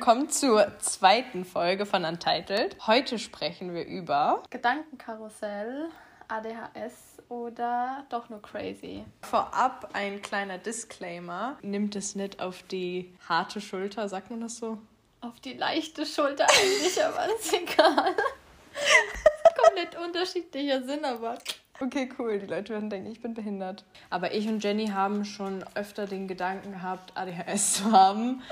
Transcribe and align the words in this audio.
willkommen 0.00 0.30
zur 0.30 0.78
zweiten 0.78 1.44
Folge 1.44 1.84
von 1.84 2.06
Untitled. 2.06 2.74
Heute 2.86 3.18
sprechen 3.18 3.74
wir 3.74 3.84
über 3.84 4.42
Gedankenkarussell, 4.48 5.90
ADHS 6.26 7.18
oder 7.28 8.06
doch 8.08 8.30
nur 8.30 8.40
crazy. 8.40 9.04
Vorab 9.20 9.90
ein 9.92 10.22
kleiner 10.22 10.56
Disclaimer. 10.56 11.58
Nimmt 11.60 11.96
es 11.96 12.14
nicht 12.14 12.40
auf 12.40 12.62
die 12.62 13.14
harte 13.28 13.60
Schulter, 13.60 14.08
sagt 14.08 14.30
man 14.30 14.40
das 14.40 14.56
so? 14.56 14.78
Auf 15.20 15.38
die 15.40 15.52
leichte 15.52 16.06
Schulter 16.06 16.46
eigentlich, 16.48 17.04
aber 17.04 17.26
ist 17.38 17.52
egal. 17.52 18.16
Komplett 19.66 19.98
unterschiedlicher 20.02 20.82
Sinn, 20.82 21.04
aber. 21.04 21.36
Okay, 21.78 22.08
cool. 22.18 22.38
Die 22.38 22.46
Leute 22.46 22.72
werden 22.72 22.88
denken, 22.88 23.10
ich 23.10 23.20
bin 23.20 23.34
behindert. 23.34 23.84
Aber 24.08 24.32
ich 24.32 24.48
und 24.48 24.64
Jenny 24.64 24.88
haben 24.88 25.26
schon 25.26 25.62
öfter 25.74 26.06
den 26.06 26.26
Gedanken 26.26 26.72
gehabt, 26.72 27.12
ADHS 27.16 27.74
zu 27.74 27.92
haben. 27.92 28.42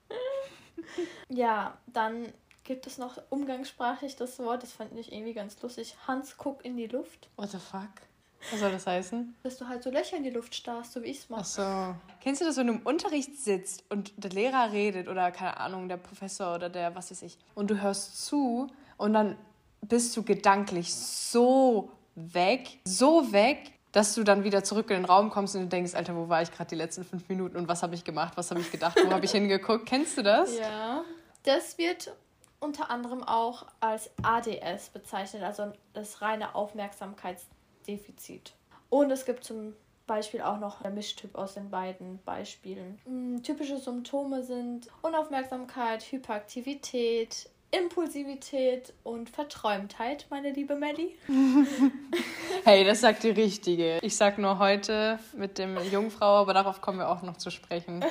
ja, 1.29 1.77
dann 1.87 2.33
gibt 2.65 2.87
es 2.87 2.99
noch 2.99 3.19
umgangssprachlich 3.31 4.17
das 4.17 4.39
Wort, 4.39 4.63
das 4.63 4.73
fand 4.73 4.97
ich 4.99 5.13
irgendwie 5.13 5.35
ganz 5.35 5.61
lustig. 5.63 5.97
Hans, 6.07 6.37
guck 6.37 6.65
in 6.65 6.77
die 6.77 6.89
Luft. 6.89 7.29
What 7.37 7.51
the 7.51 7.59
fuck? 7.59 7.91
Was 8.51 8.61
soll 8.61 8.71
das 8.71 8.87
heißen? 8.87 9.35
Dass 9.43 9.57
du 9.57 9.67
halt 9.67 9.83
so 9.83 9.91
Löcher 9.91 10.17
in 10.17 10.23
die 10.23 10.31
Luft 10.31 10.55
starrst, 10.55 10.93
so 10.93 11.03
wie 11.03 11.09
ich 11.09 11.19
es 11.19 11.29
mache. 11.29 11.41
Ach 11.41 11.45
so. 11.45 11.95
Kennst 12.21 12.41
du 12.41 12.45
das, 12.45 12.57
wenn 12.57 12.67
du 12.67 12.75
im 12.75 12.81
Unterricht 12.81 13.37
sitzt 13.37 13.85
und 13.89 14.13
der 14.17 14.31
Lehrer 14.31 14.73
redet 14.73 15.09
oder 15.09 15.31
keine 15.33 15.59
Ahnung, 15.59 15.89
der 15.89 15.97
Professor 15.97 16.55
oder 16.55 16.69
der 16.69 16.95
was 16.95 17.11
weiß 17.11 17.23
ich 17.23 17.39
und 17.55 17.71
du 17.71 17.81
hörst 17.81 18.25
zu 18.25 18.69
und 18.99 19.15
dann 19.15 19.37
bist 19.81 20.17
du 20.17 20.23
gedanklich 20.23 20.95
so 20.95 21.91
weg, 22.15 22.79
so 22.85 23.33
weg, 23.33 23.73
dass 23.97 24.15
du 24.15 24.25
dann 24.25 24.45
wieder 24.45 24.63
zurück 24.63 24.91
in 24.91 24.97
den 24.97 25.05
Raum 25.07 25.31
kommst 25.31 25.57
und 25.57 25.63
du 25.63 25.69
denkst, 25.69 25.95
Alter, 25.95 26.15
wo 26.15 26.29
war 26.29 26.43
ich 26.43 26.53
gerade 26.53 26.69
die 26.69 26.75
letzten 26.75 27.03
fünf 27.03 27.27
Minuten 27.31 27.57
und 27.57 27.67
was 27.67 27.83
habe 27.83 27.95
ich 27.95 28.05
gemacht, 28.05 28.37
was 28.37 28.51
habe 28.51 28.61
ich 28.61 28.71
gedacht, 28.71 28.99
wo 29.03 29.11
habe 29.11 29.25
ich 29.25 29.31
hingeguckt? 29.33 29.87
Kennst 29.87 30.19
du 30.19 30.23
das? 30.23 30.59
Ja. 30.59 31.03
Das 31.45 31.79
wird 31.79 32.13
unter 32.61 32.91
anderem 32.91 33.25
auch 33.25 33.65
als 33.81 34.11
ADS 34.23 34.91
bezeichnet, 34.91 35.45
also 35.45 35.73
das 35.95 36.21
reine 36.21 36.55
Aufmerksamkeitsdefizit. 36.55 38.53
Und 38.91 39.11
es 39.11 39.25
gibt 39.25 39.45
zum 39.45 39.73
Beispiel 40.07 40.43
auch 40.43 40.59
noch 40.59 40.83
der 40.83 40.91
Mischtyp 40.91 41.35
aus 41.35 41.55
den 41.55 41.71
beiden 41.71 42.23
Beispielen. 42.23 42.99
Mm, 43.07 43.41
typische 43.43 43.79
Symptome 43.79 44.43
sind 44.43 44.89
Unaufmerksamkeit, 45.01 46.03
Hyperaktivität, 46.13 47.49
Impulsivität 47.71 48.93
und 49.03 49.29
Verträumtheit, 49.29 50.27
meine 50.31 50.51
liebe 50.51 50.77
Melli. 50.77 51.17
hey, 52.65 52.85
das 52.85 53.01
sagt 53.01 53.25
die 53.25 53.31
Richtige. 53.31 53.99
Ich 54.03 54.17
sag 54.17 54.39
nur 54.39 54.59
heute 54.59 55.19
mit 55.35 55.59
dem 55.59 55.77
Jungfrau, 55.91 56.37
aber 56.37 56.55
darauf 56.55 56.81
kommen 56.81 56.99
wir 56.99 57.09
auch 57.09 57.23
noch 57.23 57.37
zu 57.37 57.51
sprechen. 57.51 58.05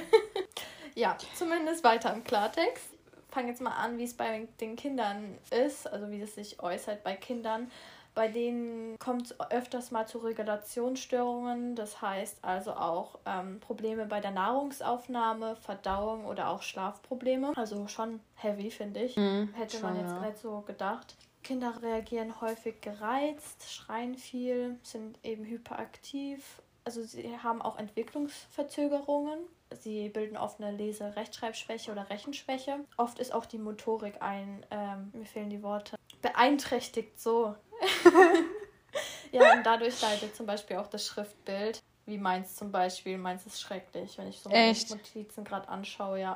ja, 0.96 1.18
zumindest 1.36 1.84
weiter 1.84 2.14
im 2.14 2.24
Klartext. 2.24 2.90
Fange 3.30 3.50
jetzt 3.50 3.62
mal 3.62 3.72
an, 3.72 3.98
wie 3.98 4.04
es 4.04 4.14
bei 4.14 4.48
den 4.62 4.76
Kindern 4.76 5.38
ist, 5.52 5.88
also 5.92 6.12
wie 6.12 6.22
es 6.22 6.36
sich 6.36 6.62
äußert 6.62 7.04
bei 7.04 7.16
Kindern. 7.16 7.72
Bei 8.16 8.30
denen 8.30 8.98
kommt 8.98 9.26
es 9.26 9.40
öfters 9.52 9.92
mal 9.92 10.08
zu 10.08 10.20
Regulationsstörungen, 10.20 11.76
das 11.76 12.02
heißt 12.02 12.38
also 12.44 12.72
auch 12.72 13.20
ähm, 13.26 13.60
Probleme 13.60 14.06
bei 14.06 14.22
der 14.22 14.32
Nahrungsaufnahme, 14.32 15.58
Verdauung 15.58 16.26
oder 16.26 16.50
auch 16.50 16.62
Schlafprobleme. 16.62 17.52
Also 17.58 17.88
schon 17.88 18.22
heavy, 18.36 18.72
finde 18.72 19.02
ich. 19.02 19.18
Mhm, 19.18 19.50
Hätte 19.54 19.78
schon, 19.78 19.90
man 19.90 20.00
jetzt 20.00 20.14
ja. 20.14 20.22
nicht 20.22 20.38
so 20.38 20.62
gedacht. 20.62 21.16
Kinder 21.44 21.74
reagieren 21.82 22.40
häufig 22.40 22.82
gereizt, 22.82 23.70
schreien 23.70 24.16
viel, 24.16 24.80
sind 24.82 25.20
eben 25.24 25.44
hyperaktiv. 25.44 26.62
Also 26.86 27.04
sie 27.04 27.38
haben 27.38 27.62
auch 27.62 27.78
Entwicklungsverzögerungen. 27.78 29.40
Sie 29.72 30.10
bilden 30.10 30.38
oft 30.38 30.62
eine 30.62 30.76
Lese-Rechtschreibschwäche 30.76 31.92
oder 31.92 32.10
Rechenschwäche. 32.10 32.80
Oft 32.98 33.20
ist 33.20 33.34
auch 33.34 33.46
die 33.46 33.58
Motorik 33.58 34.22
ein, 34.22 34.66
ähm, 34.72 35.12
mir 35.14 35.26
fehlen 35.26 35.50
die 35.50 35.64
Worte, 35.64 35.98
beeinträchtigt 36.22 37.20
so. 37.20 37.56
ja, 39.32 39.54
und 39.54 39.66
dadurch 39.66 40.02
leidet 40.02 40.36
zum 40.36 40.46
Beispiel 40.46 40.78
auch 40.78 40.88
das 40.88 41.06
Schriftbild. 41.06 41.82
Wie 42.06 42.18
meins 42.18 42.56
zum 42.56 42.72
Beispiel. 42.72 43.18
Meins 43.18 43.46
ist 43.46 43.60
schrecklich, 43.62 44.18
wenn 44.18 44.28
ich 44.28 44.40
so 44.40 44.50
meine 44.50 44.70
Echt? 44.70 44.92
Notizen 44.92 45.44
gerade 45.44 45.68
anschaue, 45.68 46.20
ja. 46.20 46.36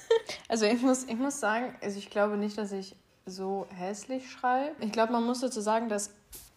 also 0.48 0.64
ich 0.64 0.80
muss, 0.80 1.04
ich 1.04 1.16
muss 1.16 1.40
sagen, 1.40 1.76
also 1.82 1.98
ich 1.98 2.08
glaube 2.10 2.36
nicht, 2.36 2.56
dass 2.56 2.72
ich 2.72 2.96
so 3.26 3.66
hässlich 3.70 4.30
schreibe. 4.30 4.82
Ich 4.82 4.92
glaube, 4.92 5.12
man 5.12 5.24
muss 5.24 5.40
dazu 5.40 5.60
sagen, 5.60 5.88
dass 5.88 6.14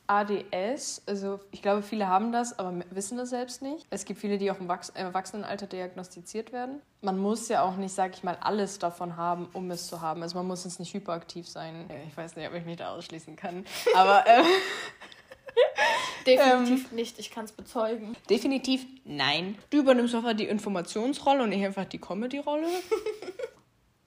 ADS, 0.07 1.01
also 1.05 1.39
ich 1.51 1.61
glaube, 1.61 1.81
viele 1.81 2.07
haben 2.07 2.31
das, 2.31 2.59
aber 2.59 2.83
wissen 2.91 3.17
das 3.17 3.29
selbst 3.29 3.61
nicht. 3.61 3.87
Es 3.89 4.05
gibt 4.05 4.19
viele, 4.19 4.37
die 4.37 4.51
auch 4.51 4.59
im 4.59 4.69
Erwachsenenalter 4.69 5.67
diagnostiziert 5.67 6.51
werden. 6.51 6.81
Man 7.01 7.17
muss 7.17 7.47
ja 7.47 7.63
auch 7.63 7.77
nicht, 7.77 7.93
sag 7.93 8.13
ich 8.13 8.23
mal, 8.23 8.37
alles 8.41 8.79
davon 8.79 9.15
haben, 9.15 9.47
um 9.53 9.71
es 9.71 9.87
zu 9.87 10.01
haben. 10.01 10.21
Also 10.21 10.37
man 10.37 10.47
muss 10.47 10.65
jetzt 10.65 10.79
nicht 10.79 10.93
hyperaktiv 10.93 11.47
sein. 11.47 11.89
Ich 12.07 12.17
weiß 12.17 12.35
nicht, 12.35 12.47
ob 12.47 12.53
ich 12.53 12.65
mich 12.65 12.77
da 12.77 12.93
ausschließen 12.93 13.35
kann, 13.35 13.65
aber... 13.95 14.25
Äh, 14.27 14.43
Definitiv 16.25 16.89
ähm, 16.89 16.95
nicht, 16.95 17.19
ich 17.19 17.31
kann 17.31 17.45
es 17.45 17.51
bezeugen. 17.51 18.15
Definitiv 18.29 18.85
nein. 19.05 19.57
Du 19.69 19.79
übernimmst 19.79 20.15
einfach 20.15 20.33
die 20.33 20.45
Informationsrolle 20.45 21.43
und 21.43 21.51
ich 21.51 21.63
einfach 21.63 21.85
die 21.85 21.99
Comedy-Rolle. 21.99 22.67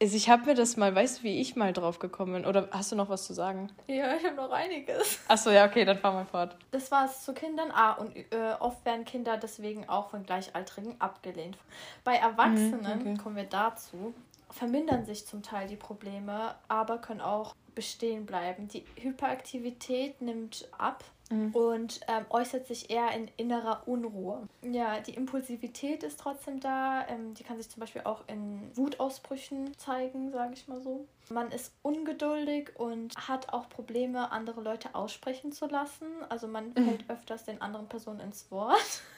Also 0.00 0.16
ich 0.16 0.28
habe 0.28 0.44
mir 0.44 0.54
das 0.54 0.76
mal, 0.76 0.94
weißt 0.94 1.20
du, 1.20 1.22
wie 1.22 1.40
ich 1.40 1.56
mal 1.56 1.72
drauf 1.72 1.98
gekommen 1.98 2.34
bin? 2.34 2.46
Oder 2.46 2.68
hast 2.70 2.92
du 2.92 2.96
noch 2.96 3.08
was 3.08 3.26
zu 3.26 3.32
sagen? 3.32 3.70
Ja, 3.86 4.14
ich 4.14 4.24
habe 4.26 4.36
noch 4.36 4.50
einiges. 4.50 5.20
Achso, 5.26 5.50
ja, 5.50 5.66
okay, 5.66 5.86
dann 5.86 5.98
fahr 5.98 6.12
mal 6.12 6.26
fort. 6.26 6.54
Das 6.70 6.90
war 6.90 7.06
es 7.06 7.24
zu 7.24 7.32
Kindern. 7.32 7.70
Ah, 7.72 7.92
und 7.92 8.14
äh, 8.14 8.24
oft 8.60 8.84
werden 8.84 9.06
Kinder 9.06 9.38
deswegen 9.38 9.88
auch 9.88 10.10
von 10.10 10.22
Gleichaltrigen 10.24 11.00
abgelehnt. 11.00 11.56
Bei 12.04 12.16
Erwachsenen, 12.16 12.98
mhm, 12.98 13.12
okay. 13.12 13.16
kommen 13.22 13.36
wir 13.36 13.44
dazu, 13.44 14.14
vermindern 14.50 15.06
sich 15.06 15.26
zum 15.26 15.42
Teil 15.42 15.66
die 15.66 15.76
Probleme, 15.76 16.54
aber 16.68 16.98
können 16.98 17.22
auch 17.22 17.54
bestehen 17.74 18.26
bleiben. 18.26 18.68
Die 18.68 18.84
Hyperaktivität 18.96 20.20
nimmt 20.20 20.68
ab 20.76 21.04
Mhm. 21.30 21.50
und 21.54 22.00
ähm, 22.08 22.24
äußert 22.30 22.66
sich 22.66 22.90
eher 22.90 23.10
in 23.10 23.28
innerer 23.36 23.82
Unruhe. 23.86 24.48
Ja, 24.62 25.00
die 25.00 25.14
Impulsivität 25.14 26.02
ist 26.02 26.20
trotzdem 26.20 26.60
da. 26.60 27.06
Ähm, 27.08 27.34
die 27.34 27.42
kann 27.42 27.56
sich 27.56 27.68
zum 27.68 27.80
Beispiel 27.80 28.02
auch 28.04 28.22
in 28.28 28.70
Wutausbrüchen 28.76 29.76
zeigen, 29.76 30.30
sage 30.30 30.54
ich 30.54 30.68
mal 30.68 30.80
so. 30.80 31.06
Man 31.28 31.50
ist 31.50 31.72
ungeduldig 31.82 32.70
und 32.76 33.14
hat 33.16 33.52
auch 33.52 33.68
Probleme, 33.68 34.30
andere 34.30 34.60
Leute 34.60 34.94
aussprechen 34.94 35.50
zu 35.50 35.66
lassen. 35.66 36.06
Also 36.28 36.46
man 36.46 36.68
mhm. 36.68 36.84
fällt 36.84 37.10
öfters 37.10 37.44
den 37.44 37.60
anderen 37.60 37.88
Personen 37.88 38.20
ins 38.20 38.50
Wort. 38.50 39.02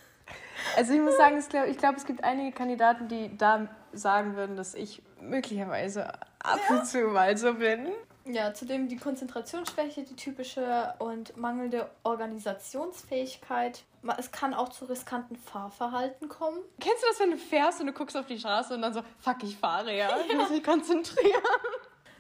Also 0.77 0.93
ich 0.93 1.01
muss 1.01 1.17
sagen, 1.17 1.39
ich 1.39 1.79
glaube, 1.79 1.97
es 1.97 2.05
gibt 2.05 2.23
einige 2.23 2.53
Kandidaten, 2.53 3.09
die 3.09 3.35
da 3.39 3.69
sagen 3.93 4.37
würden, 4.37 4.57
dass 4.57 4.75
ich 4.75 5.03
möglicherweise 5.23 6.13
ab 6.41 6.61
und 6.69 6.85
zu 6.85 7.05
mal 7.05 7.35
so 7.39 7.55
bin. 7.55 7.89
Ja, 8.31 8.53
zudem 8.53 8.89
die 8.89 8.97
Konzentrationsschwäche, 8.97 10.03
die 10.03 10.15
typische 10.15 10.95
und 10.99 11.35
mangelnde 11.39 11.91
Organisationsfähigkeit. 12.03 13.85
Es 14.19 14.31
kann 14.31 14.53
auch 14.53 14.69
zu 14.69 14.85
riskanten 14.85 15.37
Fahrverhalten 15.37 16.29
kommen. 16.29 16.59
Kennst 16.79 17.03
du 17.03 17.07
das, 17.09 17.21
wenn 17.21 17.31
du 17.31 17.39
fährst 17.39 17.81
und 17.81 17.87
du 17.87 17.93
guckst 17.93 18.17
auf 18.17 18.27
die 18.27 18.39
Straße 18.39 18.75
und 18.75 18.83
dann 18.83 18.93
so, 18.93 19.01
fuck, 19.21 19.43
ich 19.43 19.57
fahre 19.57 19.97
ja, 19.97 20.11
ich 20.29 20.37
muss 20.37 20.51
mich 20.51 20.63
konzentrieren. 20.63 21.43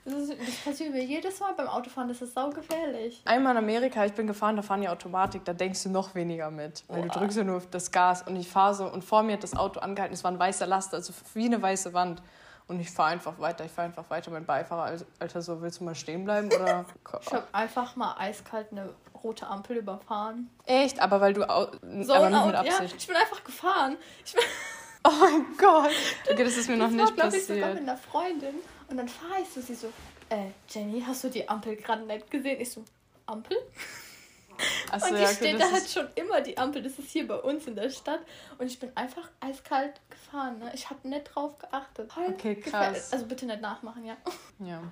Das, 0.05 0.14
ist, 0.14 0.40
das 0.40 0.56
passiert 0.64 0.94
mir 0.94 1.05
jedes 1.05 1.38
Mal 1.40 1.52
beim 1.52 1.69
Autofahren, 1.69 2.08
das 2.08 2.22
ist 2.22 2.32
saugefährlich. 2.32 3.20
Einmal 3.26 3.52
in 3.52 3.58
Amerika, 3.58 4.06
ich 4.06 4.14
bin 4.14 4.26
gefahren, 4.26 4.56
da 4.56 4.62
fahren 4.62 4.81
die 4.81 4.88
Automatik, 4.88 5.44
da 5.44 5.52
denkst 5.52 5.82
du 5.82 5.90
noch 5.90 6.14
weniger 6.14 6.50
mit. 6.50 6.84
Weil 6.88 7.02
Boah. 7.02 7.08
du 7.08 7.19
drückst 7.19 7.37
ja 7.37 7.44
nur 7.44 7.58
auf 7.58 7.69
das 7.69 7.90
Gas 7.90 8.22
und 8.22 8.37
ich 8.37 8.49
fahre 8.49 8.75
so 8.75 8.90
und 8.90 9.04
vor 9.04 9.22
mir 9.22 9.34
hat 9.34 9.43
das 9.43 9.54
Auto 9.54 9.81
angehalten, 9.81 10.14
es 10.14 10.25
war 10.25 10.31
ein 10.31 10.38
weißer 10.38 10.66
Laster, 10.66 10.96
also 10.96 11.12
wie 11.34 11.44
eine 11.44 11.61
weiße 11.61 11.93
Wand. 11.93 12.22
Und 12.69 12.81
ich 12.81 12.91
fahre 12.91 13.12
einfach 13.12 13.38
weiter, 13.38 13.65
ich 13.65 13.73
fahre 13.73 13.88
einfach 13.88 14.09
weiter. 14.11 14.31
Mein 14.31 14.44
Beifahrer, 14.44 14.99
Alter, 15.19 15.43
so, 15.43 15.62
willst 15.62 15.81
du 15.81 15.85
mal 15.85 15.94
stehen 15.94 16.25
bleiben? 16.25 16.49
Oder? 16.49 16.85
ich 17.23 17.32
habe 17.32 17.47
einfach 17.53 17.97
mal 17.97 18.15
eiskalt 18.19 18.69
eine 18.70 18.94
rote 19.25 19.47
Ampel 19.47 19.79
überfahren. 19.79 20.50
Echt? 20.67 21.00
Aber 21.00 21.20
weil 21.20 21.32
du 21.32 21.41
so 21.41 22.12
aber 22.12 22.29
nicht 22.29 22.47
mit 22.47 22.55
Absicht. 22.55 22.93
Ja, 22.93 22.97
ich 22.99 23.06
bin 23.06 23.17
einfach 23.17 23.43
gefahren. 23.43 23.97
Bin 24.32 24.43
oh 25.05 25.12
mein 25.19 25.56
Gott. 25.56 25.91
Okay, 26.31 26.44
das 26.44 26.59
ist 26.59 26.69
mir 26.69 26.76
noch 26.76 26.91
nicht 26.91 27.17
war, 27.17 27.25
passiert. 27.25 27.43
Ich 27.43 27.55
sogar 27.56 27.70
mit 27.70 27.82
einer 27.82 27.97
Freundin. 27.97 28.55
Und 28.88 28.97
dann 28.99 29.09
fahre 29.09 29.41
ich 29.43 29.49
so, 29.49 29.62
sie 29.62 29.75
so, 29.75 29.88
äh, 30.29 30.50
Jenny, 30.69 31.03
hast 31.06 31.25
du 31.25 31.31
die 31.31 31.49
Ampel 31.49 31.76
gerade 31.76 32.03
nicht 32.03 32.31
gesehen? 32.31 32.61
Ich 32.61 32.71
so, 32.71 32.85
Ampel? 33.26 33.56
Achso, 34.90 35.08
und 35.08 35.16
die 35.16 35.22
ja, 35.22 35.28
steht 35.28 35.60
da 35.60 35.70
halt 35.70 35.88
schon 35.88 36.08
immer 36.14 36.40
die 36.40 36.56
Ampel. 36.58 36.82
Das 36.82 36.99
ist 36.99 37.10
hier 37.10 37.26
bei 37.26 37.37
uns 37.37 37.66
in 37.66 37.76
der 37.76 37.90
Stadt. 37.90 38.20
Und 38.58 38.66
ich 38.66 38.78
bin 38.78 38.90
einfach 38.96 39.28
eiskalt 39.40 40.00
gefahren. 40.10 40.58
Ne? 40.58 40.70
Ich 40.75 40.90
habe 40.90 41.08
nicht 41.08 41.25
drauf 41.34 41.58
geachtet. 41.58 42.10
Okay, 42.16 42.56
krass. 42.56 43.12
Also 43.12 43.26
bitte 43.26 43.46
nicht 43.46 43.60
nachmachen, 43.60 44.05
ja. 44.05 44.16
Ja. 44.64 44.82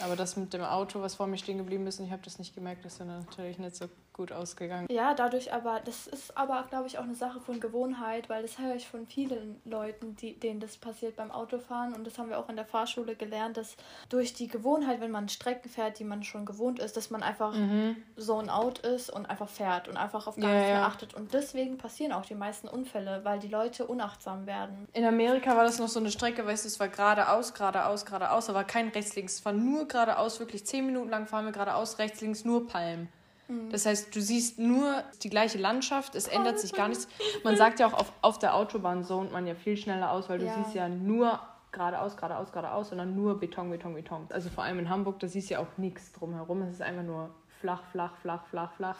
Aber 0.00 0.16
das 0.16 0.36
mit 0.36 0.52
dem 0.52 0.62
Auto, 0.62 1.00
was 1.00 1.14
vor 1.14 1.26
mir 1.26 1.38
stehen 1.38 1.58
geblieben 1.58 1.86
ist, 1.86 2.00
und 2.00 2.06
ich 2.06 2.12
habe 2.12 2.22
das 2.22 2.38
nicht 2.38 2.54
gemerkt, 2.54 2.84
ist 2.84 2.98
dann 2.98 3.06
natürlich 3.06 3.58
nicht 3.58 3.76
so 3.76 3.88
gut 4.14 4.32
ausgegangen. 4.32 4.86
Ja, 4.90 5.12
dadurch 5.12 5.52
aber, 5.52 5.80
das 5.84 6.06
ist 6.06 6.36
aber, 6.38 6.64
glaube 6.70 6.86
ich, 6.86 6.98
auch 6.98 7.02
eine 7.02 7.16
Sache 7.16 7.40
von 7.40 7.60
Gewohnheit, 7.60 8.30
weil 8.30 8.42
das 8.42 8.58
höre 8.58 8.76
ich 8.76 8.88
von 8.88 9.06
vielen 9.06 9.60
Leuten, 9.64 10.16
die, 10.16 10.38
denen 10.38 10.60
das 10.60 10.76
passiert 10.76 11.16
beim 11.16 11.30
Autofahren. 11.30 11.92
Und 11.92 12.06
das 12.06 12.16
haben 12.16 12.30
wir 12.30 12.38
auch 12.38 12.48
in 12.48 12.56
der 12.56 12.64
Fahrschule 12.64 13.16
gelernt, 13.16 13.56
dass 13.56 13.76
durch 14.08 14.32
die 14.32 14.46
Gewohnheit, 14.46 15.00
wenn 15.00 15.10
man 15.10 15.28
Strecken 15.28 15.68
fährt, 15.68 15.98
die 15.98 16.04
man 16.04 16.22
schon 16.22 16.46
gewohnt 16.46 16.78
ist, 16.78 16.96
dass 16.96 17.10
man 17.10 17.22
einfach 17.22 17.54
mhm. 17.54 17.96
zone 18.16 18.52
out 18.54 18.78
ist 18.78 19.10
und 19.10 19.26
einfach 19.26 19.48
fährt 19.48 19.88
und 19.88 19.96
einfach 19.96 20.26
auf 20.28 20.36
gar 20.36 20.48
ja, 20.48 20.54
nichts 20.54 20.68
mehr 20.68 20.78
ja. 20.78 20.86
achtet. 20.86 21.14
Und 21.14 21.34
deswegen 21.34 21.76
passieren 21.76 22.12
auch 22.12 22.24
die 22.24 22.36
meisten 22.36 22.68
Unfälle, 22.68 23.20
weil 23.24 23.40
die 23.40 23.48
Leute 23.48 23.86
unachtsam 23.86 24.46
werden. 24.46 24.86
In 24.92 25.04
Amerika 25.04 25.56
war 25.56 25.64
das 25.64 25.80
noch 25.80 25.88
so 25.88 25.98
eine 25.98 26.12
Strecke, 26.12 26.46
weißt 26.46 26.64
du, 26.64 26.68
es 26.68 26.78
war 26.78 26.88
geradeaus, 26.88 27.52
geradeaus, 27.52 28.06
geradeaus, 28.06 28.48
aber 28.48 28.62
kein 28.62 28.88
rechts, 28.90 29.16
links. 29.16 29.34
Es 29.34 29.44
war 29.44 29.52
nur 29.52 29.88
geradeaus, 29.88 30.38
wirklich 30.38 30.64
zehn 30.64 30.86
Minuten 30.86 31.10
lang 31.10 31.26
fahren 31.26 31.46
wir 31.46 31.52
geradeaus, 31.52 31.98
rechts, 31.98 32.20
links, 32.20 32.44
nur 32.44 32.68
Palmen. 32.68 33.08
Mhm. 33.48 33.70
Das 33.70 33.86
heißt, 33.86 34.14
du 34.14 34.20
siehst 34.20 34.58
nur 34.58 35.02
die 35.22 35.30
gleiche 35.30 35.58
Landschaft, 35.58 36.14
es 36.14 36.28
ändert 36.28 36.58
sich 36.58 36.72
gar 36.72 36.88
nichts. 36.88 37.08
Man 37.44 37.56
sagt 37.56 37.80
ja 37.80 37.86
auch, 37.86 37.94
auf, 37.94 38.12
auf 38.22 38.38
der 38.38 38.54
Autobahn 38.54 39.04
zont 39.04 39.32
man 39.32 39.46
ja 39.46 39.54
viel 39.54 39.76
schneller 39.76 40.10
aus, 40.10 40.28
weil 40.28 40.38
du 40.38 40.46
ja. 40.46 40.54
siehst 40.54 40.74
ja 40.74 40.88
nur 40.88 41.40
geradeaus, 41.72 42.16
geradeaus, 42.16 42.52
geradeaus, 42.52 42.88
sondern 42.88 43.14
nur 43.14 43.38
Beton, 43.38 43.70
Beton, 43.70 43.94
Beton. 43.94 44.26
Also 44.30 44.48
vor 44.48 44.64
allem 44.64 44.78
in 44.78 44.88
Hamburg, 44.88 45.18
da 45.18 45.28
siehst 45.28 45.50
du 45.50 45.54
ja 45.54 45.60
auch 45.60 45.76
nichts 45.76 46.12
drumherum. 46.12 46.62
Es 46.62 46.74
ist 46.74 46.82
einfach 46.82 47.02
nur 47.02 47.30
flach, 47.60 47.82
flach, 47.90 48.16
flach, 48.22 48.46
flach, 48.46 48.72
flach. 48.74 48.98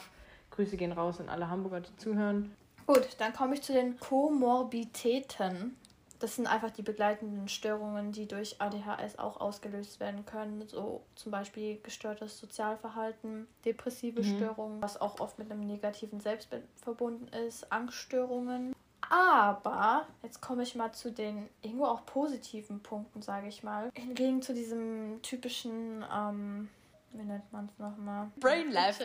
Grüße 0.50 0.76
gehen 0.76 0.92
raus 0.92 1.20
an 1.20 1.28
alle 1.28 1.48
Hamburger, 1.48 1.80
die 1.80 1.96
zuhören. 1.96 2.54
Gut, 2.86 3.08
dann 3.18 3.32
komme 3.32 3.54
ich 3.54 3.62
zu 3.62 3.72
den 3.72 3.98
Komorbitäten. 3.98 5.76
Das 6.24 6.36
sind 6.36 6.46
einfach 6.46 6.70
die 6.70 6.80
begleitenden 6.80 7.48
Störungen, 7.48 8.10
die 8.10 8.26
durch 8.26 8.58
ADHS 8.58 9.18
auch 9.18 9.42
ausgelöst 9.42 10.00
werden 10.00 10.24
können. 10.24 10.66
So 10.66 11.04
zum 11.16 11.30
Beispiel 11.30 11.78
gestörtes 11.82 12.38
Sozialverhalten, 12.38 13.46
depressive 13.66 14.22
mhm. 14.22 14.36
Störungen, 14.36 14.82
was 14.82 14.98
auch 14.98 15.20
oft 15.20 15.38
mit 15.38 15.50
einem 15.50 15.66
negativen 15.66 16.20
Selbstbild 16.20 16.62
verbunden 16.82 17.28
ist, 17.46 17.70
Angststörungen. 17.70 18.74
Aber 19.10 20.06
jetzt 20.22 20.40
komme 20.40 20.62
ich 20.62 20.74
mal 20.74 20.92
zu 20.92 21.12
den 21.12 21.50
irgendwo 21.60 21.84
auch 21.84 22.06
positiven 22.06 22.82
Punkten, 22.82 23.20
sage 23.20 23.48
ich 23.48 23.62
mal. 23.62 23.90
Hingegen 23.92 24.40
zu 24.40 24.54
diesem 24.54 25.20
typischen, 25.20 26.02
ähm, 26.10 26.70
wie 27.12 27.22
nennt 27.22 27.52
man 27.52 27.66
es 27.66 27.78
nochmal? 27.78 28.30
Brain 28.40 28.70
left 28.70 29.00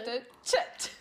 chat. 0.45 0.92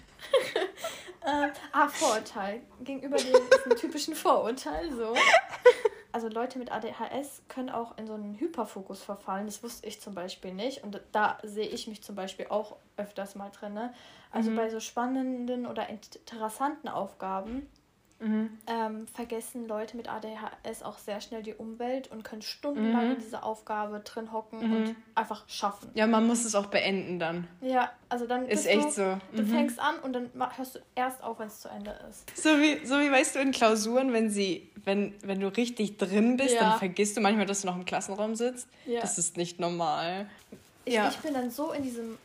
äh, 1.25 1.51
ah, 1.71 1.87
Vorurteil. 1.87 2.63
Gegenüber 2.81 3.19
dem 3.19 3.77
typischen 3.77 4.17
Vorurteil, 4.17 4.93
so 4.93 5.15
also 6.13 6.29
Leute 6.29 6.59
mit 6.59 6.73
ADHS 6.73 7.43
können 7.49 7.71
auch 7.71 7.97
in 7.99 8.07
so 8.07 8.15
einen 8.15 8.39
Hyperfokus 8.39 9.03
verfallen. 9.03 9.47
Das 9.47 9.63
wusste 9.63 9.87
ich 9.87 10.01
zum 10.01 10.15
Beispiel 10.15 10.55
nicht. 10.55 10.83
Und 10.83 11.01
da 11.13 11.39
sehe 11.43 11.67
ich 11.67 11.87
mich 11.87 12.03
zum 12.03 12.15
Beispiel 12.15 12.47
auch 12.49 12.77
öfters 12.97 13.35
mal 13.35 13.51
drin. 13.51 13.75
Ne? 13.75 13.93
Also 14.31 14.51
mhm. 14.51 14.57
bei 14.57 14.71
so 14.71 14.81
spannenden 14.81 15.67
oder 15.67 15.89
interessanten 15.89 16.89
Aufgaben 16.89 17.69
Mhm. 18.21 18.59
Ähm, 18.67 19.07
vergessen 19.07 19.69
Leute 19.69 19.97
mit 19.97 20.09
ADHS 20.09 20.83
auch 20.83 20.99
sehr 20.99 21.21
schnell 21.21 21.43
die 21.45 21.55
Umwelt 21.55 22.11
und 22.11 22.25
können 22.25 22.43
stundenlang 22.43 23.07
mhm. 23.07 23.13
in 23.13 23.21
dieser 23.21 23.45
Aufgabe 23.45 24.01
drin 24.01 24.33
hocken 24.33 24.67
mhm. 24.67 24.77
und 24.77 24.97
einfach 25.15 25.49
schaffen. 25.49 25.91
Ja, 25.95 26.09
man 26.09 26.27
muss 26.27 26.45
es 26.45 26.57
auch 26.57 26.67
beenden 26.67 27.21
dann. 27.21 27.47
Ja, 27.61 27.93
also 28.09 28.27
dann 28.27 28.47
ist 28.47 28.67
echt 28.67 28.87
du, 28.87 28.91
so. 28.91 29.19
Du 29.33 29.43
mhm. 29.43 29.49
fängst 29.49 29.79
an 29.79 30.01
und 30.03 30.15
dann 30.15 30.31
hörst 30.57 30.75
du 30.75 30.81
erst 30.97 31.23
auf, 31.23 31.39
wenn 31.39 31.47
es 31.47 31.61
zu 31.61 31.69
Ende 31.69 31.97
ist. 32.11 32.37
So 32.37 32.51
wie, 32.59 32.85
so 32.85 32.99
wie 32.99 33.11
weißt 33.11 33.37
du 33.37 33.39
in 33.39 33.53
Klausuren, 33.53 34.13
wenn 34.13 34.31
sie, 34.31 34.69
wenn, 34.85 35.15
wenn 35.23 35.39
du 35.39 35.47
richtig 35.49 35.97
drin 35.97 36.37
bist, 36.37 36.55
ja. 36.55 36.61
dann 36.61 36.79
vergisst 36.79 37.17
du 37.17 37.21
manchmal, 37.21 37.47
dass 37.47 37.61
du 37.61 37.69
noch 37.69 37.77
im 37.77 37.85
Klassenraum 37.85 38.35
sitzt. 38.35 38.69
Ja. 38.87 39.01
Das 39.01 39.19
ist 39.19 39.37
nicht 39.37 39.61
normal. 39.61 40.29
Ich, 40.85 40.95
ja. 40.95 41.09
ich 41.09 41.19
bin 41.19 41.35
dann 41.35 41.53
so 41.53 41.71
in 41.71 41.85
diesem 41.85 42.19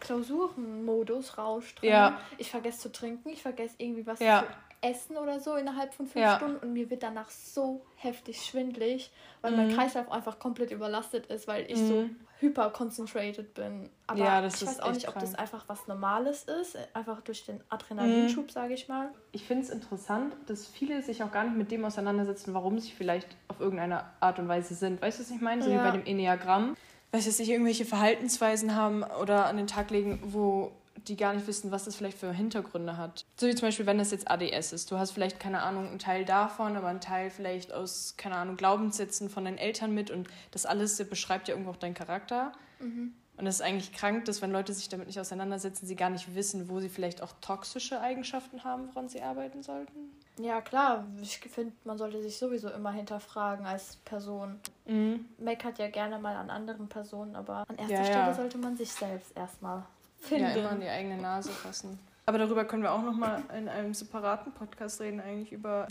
Klausurenmodus 0.00 1.36
rausch 1.36 1.74
drin. 1.74 1.90
Ja. 1.90 2.20
Ich 2.38 2.50
vergesse 2.50 2.78
zu 2.78 2.92
trinken, 2.92 3.28
ich 3.28 3.42
vergesse 3.42 3.74
irgendwie 3.78 4.06
was 4.06 4.20
ja. 4.20 4.40
zu 4.40 4.46
essen 4.84 5.16
oder 5.16 5.40
so 5.40 5.54
innerhalb 5.56 5.94
von 5.94 6.06
fünf 6.06 6.22
ja. 6.22 6.36
Stunden 6.36 6.56
und 6.58 6.72
mir 6.72 6.90
wird 6.90 7.02
danach 7.02 7.30
so 7.30 7.80
heftig 7.96 8.44
schwindlig, 8.44 9.10
weil 9.40 9.52
mhm. 9.52 9.56
mein 9.56 9.74
Kreislauf 9.74 10.12
einfach 10.12 10.38
komplett 10.38 10.70
überlastet 10.70 11.26
ist, 11.26 11.48
weil 11.48 11.70
ich 11.70 11.80
mhm. 11.80 11.88
so 11.88 12.10
hyper 12.40 12.70
concentrated 12.70 13.54
bin. 13.54 13.88
Aber 14.06 14.18
ja, 14.18 14.46
ich 14.46 14.66
weiß 14.66 14.80
auch 14.80 14.92
nicht, 14.92 15.08
ob 15.08 15.18
das 15.18 15.34
einfach 15.34 15.64
was 15.68 15.88
Normales 15.88 16.44
ist, 16.44 16.76
einfach 16.92 17.22
durch 17.22 17.46
den 17.46 17.60
Adrenalinschub, 17.70 18.46
mhm. 18.46 18.50
sage 18.50 18.74
ich 18.74 18.88
mal. 18.88 19.08
Ich 19.32 19.44
finde 19.44 19.64
es 19.64 19.70
interessant, 19.70 20.36
dass 20.46 20.66
viele 20.66 21.02
sich 21.02 21.22
auch 21.22 21.32
gar 21.32 21.44
nicht 21.44 21.56
mit 21.56 21.70
dem 21.70 21.84
auseinandersetzen, 21.84 22.52
warum 22.52 22.78
sie 22.78 22.92
vielleicht 22.92 23.28
auf 23.48 23.60
irgendeine 23.60 24.04
Art 24.20 24.38
und 24.38 24.48
Weise 24.48 24.74
sind. 24.74 25.00
Weißt 25.00 25.18
du, 25.18 25.22
was 25.22 25.30
ich 25.30 25.40
meine? 25.40 25.62
So 25.62 25.70
ja. 25.70 25.78
wie 25.78 25.90
bei 25.90 25.96
dem 25.96 26.06
Enneagramm. 26.06 26.76
Weißt 27.12 27.26
du, 27.26 27.30
dass 27.30 27.36
sie 27.38 27.50
irgendwelche 27.50 27.84
Verhaltensweisen 27.84 28.74
haben 28.74 29.02
oder 29.02 29.46
an 29.46 29.56
den 29.56 29.66
Tag 29.66 29.90
legen, 29.90 30.20
wo 30.24 30.72
die 31.08 31.16
gar 31.16 31.34
nicht 31.34 31.46
wissen, 31.46 31.70
was 31.70 31.84
das 31.84 31.96
vielleicht 31.96 32.18
für 32.18 32.32
Hintergründe 32.32 32.96
hat. 32.96 33.24
So 33.36 33.46
wie 33.46 33.54
zum 33.54 33.68
Beispiel, 33.68 33.86
wenn 33.86 33.98
das 33.98 34.10
jetzt 34.10 34.30
ADS 34.30 34.72
ist. 34.72 34.90
Du 34.90 34.98
hast 34.98 35.12
vielleicht, 35.12 35.38
keine 35.40 35.62
Ahnung, 35.62 35.88
einen 35.88 35.98
Teil 35.98 36.24
davon, 36.24 36.76
aber 36.76 36.88
einen 36.88 37.00
Teil 37.00 37.30
vielleicht 37.30 37.72
aus, 37.72 38.14
keine 38.16 38.36
Ahnung, 38.36 38.56
Glaubenssätzen 38.56 39.28
von 39.28 39.44
deinen 39.44 39.58
Eltern 39.58 39.92
mit 39.92 40.10
und 40.10 40.28
das 40.50 40.66
alles 40.66 40.96
beschreibt 41.08 41.48
ja 41.48 41.54
irgendwo 41.54 41.70
auch 41.72 41.76
deinen 41.76 41.94
Charakter. 41.94 42.52
Mhm. 42.80 43.14
Und 43.36 43.46
es 43.48 43.56
ist 43.56 43.62
eigentlich 43.62 43.92
krank, 43.92 44.26
dass 44.26 44.42
wenn 44.42 44.52
Leute 44.52 44.72
sich 44.72 44.88
damit 44.88 45.08
nicht 45.08 45.18
auseinandersetzen, 45.18 45.86
sie 45.86 45.96
gar 45.96 46.10
nicht 46.10 46.36
wissen, 46.36 46.68
wo 46.68 46.78
sie 46.78 46.88
vielleicht 46.88 47.20
auch 47.20 47.32
toxische 47.40 48.00
Eigenschaften 48.00 48.62
haben, 48.62 48.86
woran 48.88 49.08
sie 49.08 49.22
arbeiten 49.22 49.62
sollten. 49.64 50.12
Ja, 50.38 50.60
klar. 50.60 51.04
Ich 51.20 51.38
finde, 51.38 51.72
man 51.84 51.98
sollte 51.98 52.22
sich 52.22 52.38
sowieso 52.38 52.68
immer 52.70 52.92
hinterfragen 52.92 53.66
als 53.66 53.96
Person. 54.04 54.60
Mhm. 54.86 55.24
Meckert 55.38 55.78
ja 55.78 55.88
gerne 55.88 56.18
mal 56.18 56.36
an 56.36 56.48
anderen 56.48 56.88
Personen, 56.88 57.34
aber 57.34 57.64
an 57.68 57.76
erster 57.76 57.94
ja, 57.94 58.04
Stelle 58.04 58.26
ja. 58.26 58.34
sollte 58.34 58.58
man 58.58 58.76
sich 58.76 58.92
selbst 58.92 59.36
erstmal 59.36 59.84
finden. 60.24 60.44
Ja, 60.44 60.54
immer 60.54 60.70
an 60.70 60.80
die 60.80 60.88
eigene 60.88 61.16
Nase 61.16 61.50
fassen. 61.50 61.98
Aber 62.26 62.38
darüber 62.38 62.64
können 62.64 62.82
wir 62.82 62.92
auch 62.92 63.02
noch 63.02 63.16
mal 63.16 63.42
in 63.56 63.68
einem 63.68 63.92
separaten 63.94 64.52
Podcast 64.52 65.00
reden, 65.00 65.20
eigentlich 65.20 65.52
über 65.52 65.86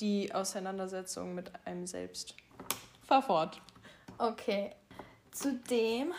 die 0.00 0.34
Auseinandersetzung 0.34 1.34
mit 1.34 1.50
einem 1.64 1.86
selbst. 1.86 2.34
Fahr 3.06 3.22
fort. 3.22 3.60
Okay. 4.18 4.72
Zudem 5.30 6.12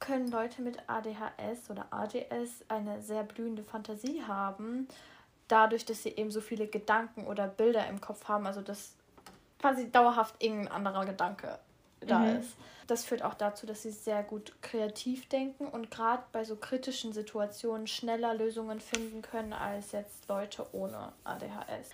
können 0.00 0.30
Leute 0.30 0.60
mit 0.60 0.78
ADHS 0.88 1.70
oder 1.70 1.86
ADS 1.90 2.64
eine 2.68 3.00
sehr 3.00 3.22
blühende 3.22 3.62
Fantasie 3.62 4.22
haben, 4.22 4.88
dadurch, 5.48 5.84
dass 5.86 6.02
sie 6.02 6.10
eben 6.10 6.30
so 6.30 6.40
viele 6.40 6.66
Gedanken 6.66 7.26
oder 7.26 7.46
Bilder 7.46 7.88
im 7.88 8.00
Kopf 8.00 8.28
haben, 8.28 8.46
also 8.46 8.60
dass 8.60 8.94
quasi 9.58 9.90
dauerhaft 9.90 10.42
irgendein 10.42 10.72
anderer 10.72 11.06
Gedanke 11.06 11.58
da 12.04 12.20
mhm. 12.20 12.40
ist. 12.40 12.56
Das 12.86 13.04
führt 13.04 13.22
auch 13.22 13.34
dazu, 13.34 13.66
dass 13.66 13.82
sie 13.82 13.90
sehr 13.90 14.22
gut 14.22 14.52
kreativ 14.60 15.28
denken 15.28 15.66
und 15.66 15.90
gerade 15.90 16.22
bei 16.32 16.44
so 16.44 16.56
kritischen 16.56 17.12
Situationen 17.12 17.86
schneller 17.86 18.34
Lösungen 18.34 18.80
finden 18.80 19.22
können 19.22 19.52
als 19.52 19.92
jetzt 19.92 20.28
Leute 20.28 20.66
ohne 20.72 21.12
ADHS. 21.24 21.90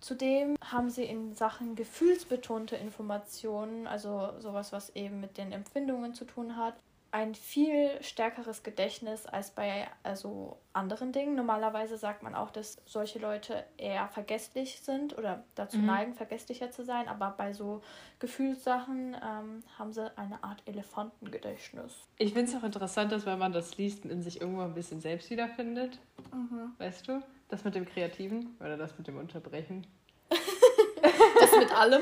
Zudem 0.00 0.56
haben 0.60 0.90
sie 0.90 1.04
in 1.04 1.36
Sachen 1.36 1.76
gefühlsbetonte 1.76 2.74
Informationen, 2.74 3.86
also 3.86 4.30
sowas, 4.40 4.72
was 4.72 4.90
eben 4.96 5.20
mit 5.20 5.38
den 5.38 5.52
Empfindungen 5.52 6.12
zu 6.12 6.24
tun 6.24 6.56
hat, 6.56 6.74
ein 7.12 7.34
viel 7.34 7.90
stärkeres 8.02 8.62
Gedächtnis 8.62 9.26
als 9.26 9.50
bei 9.50 9.86
also 10.02 10.56
anderen 10.72 11.12
Dingen. 11.12 11.34
Normalerweise 11.34 11.98
sagt 11.98 12.22
man 12.22 12.34
auch, 12.34 12.50
dass 12.50 12.78
solche 12.86 13.18
Leute 13.18 13.64
eher 13.76 14.08
vergesslich 14.08 14.80
sind 14.80 15.16
oder 15.18 15.44
dazu 15.54 15.76
mhm. 15.76 15.86
neigen, 15.86 16.14
vergesslicher 16.14 16.70
zu 16.70 16.84
sein. 16.84 17.08
Aber 17.08 17.34
bei 17.36 17.52
so 17.52 17.82
Gefühlssachen 18.18 19.14
ähm, 19.14 19.62
haben 19.78 19.92
sie 19.92 20.10
eine 20.16 20.42
Art 20.42 20.62
Elefantengedächtnis. 20.64 21.92
Ich 22.16 22.32
finde 22.32 22.50
es 22.50 22.56
auch 22.56 22.64
interessant, 22.64 23.12
dass 23.12 23.26
wenn 23.26 23.38
man 23.38 23.52
das 23.52 23.76
liest, 23.76 24.06
in 24.06 24.22
sich 24.22 24.40
irgendwo 24.40 24.62
ein 24.62 24.72
bisschen 24.72 25.02
selbst 25.02 25.28
wiederfindet. 25.28 25.98
Mhm. 26.32 26.72
Weißt 26.78 27.06
du? 27.08 27.22
Das 27.50 27.62
mit 27.62 27.74
dem 27.74 27.84
Kreativen 27.84 28.56
oder 28.58 28.78
das 28.78 28.96
mit 28.96 29.06
dem 29.06 29.18
Unterbrechen. 29.18 29.86
das 30.30 31.52
mit 31.58 31.76
allem 31.76 32.00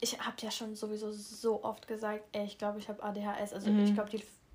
ich 0.00 0.18
habe 0.18 0.36
ja 0.40 0.50
schon 0.50 0.76
sowieso 0.76 1.10
so 1.12 1.64
oft 1.64 1.88
gesagt, 1.88 2.22
ey, 2.32 2.44
ich 2.44 2.58
glaube, 2.58 2.78
ich 2.78 2.88
habe 2.88 3.02
ADHS. 3.02 3.52
Also 3.52 3.70
mhm. 3.70 3.84
ich 3.84 3.94
glaube, 3.94 4.10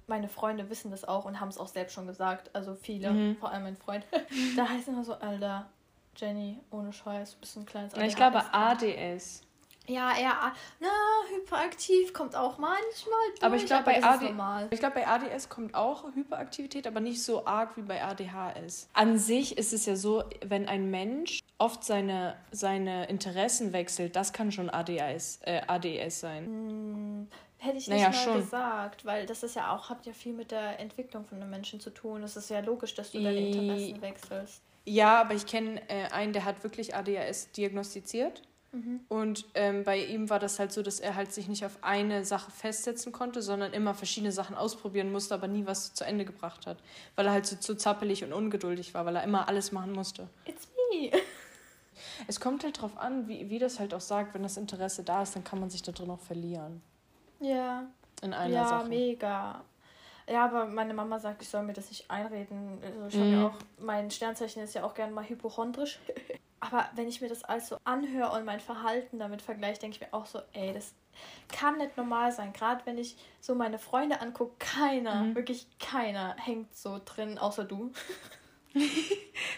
meine 0.07 0.29
Freunde 0.29 0.69
wissen 0.69 0.91
das 0.91 1.05
auch 1.05 1.25
und 1.25 1.39
haben 1.39 1.49
es 1.49 1.57
auch 1.57 1.67
selbst 1.67 1.93
schon 1.93 2.07
gesagt. 2.07 2.49
Also 2.53 2.75
viele, 2.75 3.11
mhm. 3.11 3.37
vor 3.37 3.51
allem 3.51 3.63
mein 3.63 3.77
Freund. 3.77 4.05
da 4.55 4.69
heißt 4.69 4.87
immer 4.87 5.03
so, 5.03 5.13
Alter, 5.13 5.69
Jenny, 6.15 6.59
ohne 6.71 6.93
Scheiß, 6.93 7.33
du 7.33 7.39
bist 7.39 7.57
ein 7.57 7.65
kleines 7.65 7.93
ADHS. 7.93 8.07
Ich 8.07 8.15
glaube 8.15 8.53
ADS. 8.53 9.41
Ja, 9.87 10.15
eher 10.17 10.53
na, 10.79 10.87
hyperaktiv 11.35 12.13
kommt 12.13 12.35
auch 12.35 12.57
manchmal 12.57 13.19
durch, 13.31 13.43
aber 13.43 13.55
ich 13.57 13.65
glaube, 13.65 13.83
bei, 13.83 14.01
AD 14.01 14.33
ich 14.71 14.79
glaub, 14.79 14.93
bei 14.93 15.05
ADS 15.05 15.49
kommt 15.49 15.75
auch 15.75 16.05
Hyperaktivität, 16.15 16.87
aber 16.87 17.01
nicht 17.01 17.21
so 17.21 17.45
arg 17.45 17.75
wie 17.75 17.81
bei 17.81 18.01
ADHS. 18.01 18.87
An 18.93 19.17
sich 19.17 19.57
ist 19.57 19.73
es 19.73 19.85
ja 19.85 19.97
so, 19.97 20.23
wenn 20.45 20.69
ein 20.69 20.89
Mensch 20.89 21.41
oft 21.57 21.83
seine, 21.83 22.37
seine 22.51 23.07
Interessen 23.09 23.73
wechselt, 23.73 24.15
das 24.15 24.31
kann 24.31 24.53
schon 24.53 24.69
ADHS, 24.69 25.41
äh, 25.43 25.61
ADS 25.67 26.21
sein. 26.21 26.45
Hm, 26.45 27.27
hätte 27.57 27.77
ich 27.77 27.87
nicht 27.87 27.97
Naja, 27.97 28.09
mal 28.09 28.13
schon. 28.13 28.37
gesagt, 28.37 29.03
weil 29.03 29.25
das 29.25 29.43
ist 29.43 29.57
ja 29.57 29.75
auch, 29.75 29.89
hat 29.89 30.05
ja 30.05 30.13
viel 30.13 30.33
mit 30.33 30.51
der 30.51 30.79
Entwicklung 30.79 31.25
von 31.25 31.41
einem 31.41 31.49
Menschen 31.49 31.81
zu 31.81 31.89
tun. 31.89 32.23
Es 32.23 32.37
ist 32.37 32.49
ja 32.49 32.61
logisch, 32.61 32.95
dass 32.95 33.11
du 33.11 33.21
deine 33.21 33.49
Interessen 33.49 34.01
wechselst. 34.01 34.61
Ja, 34.85 35.19
aber 35.21 35.33
ich 35.33 35.45
kenne 35.45 35.81
äh, 35.89 36.07
einen, 36.11 36.31
der 36.31 36.45
hat 36.45 36.63
wirklich 36.63 36.95
ADHS 36.95 37.51
diagnostiziert. 37.51 38.41
Mhm. 38.73 39.01
Und 39.07 39.45
ähm, 39.53 39.83
bei 39.83 40.03
ihm 40.03 40.29
war 40.29 40.39
das 40.39 40.59
halt 40.59 40.71
so, 40.71 40.81
dass 40.81 40.99
er 40.99 41.15
halt 41.15 41.31
sich 41.31 41.47
nicht 41.47 41.63
auf 41.65 41.77
eine 41.81 42.25
Sache 42.25 42.51
festsetzen 42.51 43.11
konnte, 43.11 43.41
sondern 43.41 43.71
immer 43.71 43.93
verschiedene 43.93 44.31
Sachen 44.31 44.55
ausprobieren 44.55 45.11
musste, 45.11 45.35
aber 45.35 45.47
nie 45.47 45.65
was 45.65 45.93
zu 45.93 46.03
Ende 46.03 46.25
gebracht 46.25 46.65
hat. 46.65 46.77
Weil 47.15 47.27
er 47.27 47.31
halt 47.33 47.45
so 47.45 47.55
zu 47.55 47.75
zappelig 47.75 48.23
und 48.23 48.33
ungeduldig 48.33 48.93
war, 48.93 49.05
weil 49.05 49.15
er 49.15 49.23
immer 49.23 49.47
alles 49.47 49.71
machen 49.71 49.93
musste. 49.93 50.27
It's 50.45 50.67
me. 50.91 51.11
Es 52.27 52.39
kommt 52.39 52.63
halt 52.63 52.81
drauf 52.81 52.97
an, 52.97 53.27
wie, 53.27 53.49
wie 53.49 53.59
das 53.59 53.79
halt 53.79 53.93
auch 53.93 54.01
sagt, 54.01 54.33
wenn 54.33 54.41
das 54.43 54.57
Interesse 54.57 55.03
da 55.03 55.21
ist, 55.21 55.35
dann 55.35 55.43
kann 55.43 55.59
man 55.59 55.69
sich 55.69 55.83
da 55.83 55.91
drin 55.91 56.09
auch 56.09 56.19
verlieren. 56.19 56.81
Ja. 57.39 57.85
In 58.21 58.33
einer 58.33 58.53
ja, 58.53 58.65
Sache. 58.67 58.89
mega. 58.89 59.63
Ja, 60.27 60.45
aber 60.45 60.65
meine 60.65 60.93
Mama 60.93 61.19
sagt, 61.19 61.41
ich 61.43 61.49
soll 61.49 61.63
mir 61.63 61.73
das 61.73 61.89
nicht 61.89 62.09
einreden. 62.09 62.79
Also 62.83 63.07
ich 63.07 63.15
Mhm. 63.15 63.19
habe 63.19 63.31
ja 63.31 63.47
auch, 63.47 63.53
mein 63.79 64.09
Sternzeichen 64.09 64.63
ist 64.63 64.73
ja 64.73 64.83
auch 64.83 64.93
gerne 64.95 65.13
mal 65.13 65.27
hypochondrisch. 65.27 65.99
aber 66.63 66.89
wenn 66.95 67.07
ich 67.07 67.19
mir 67.21 67.27
das 67.29 67.43
alles 67.43 67.67
so 67.67 67.77
anhöre 67.83 68.31
und 68.31 68.45
mein 68.45 68.59
Verhalten 68.59 69.19
damit 69.19 69.41
vergleiche, 69.41 69.79
denke 69.81 69.95
ich 69.95 70.01
mir 70.01 70.13
auch 70.13 70.25
so, 70.25 70.39
ey, 70.53 70.73
das 70.73 70.93
kann 71.51 71.77
nicht 71.77 71.97
normal 71.97 72.31
sein. 72.31 72.53
Gerade 72.53 72.85
wenn 72.85 72.97
ich 72.97 73.17
so 73.41 73.53
meine 73.53 73.77
Freunde 73.79 74.21
angucke, 74.21 74.55
keiner, 74.59 75.15
Mhm. 75.23 75.35
wirklich 75.35 75.67
keiner 75.79 76.35
hängt 76.39 76.75
so 76.75 76.99
drin, 77.03 77.37
außer 77.37 77.65
du. 77.65 77.91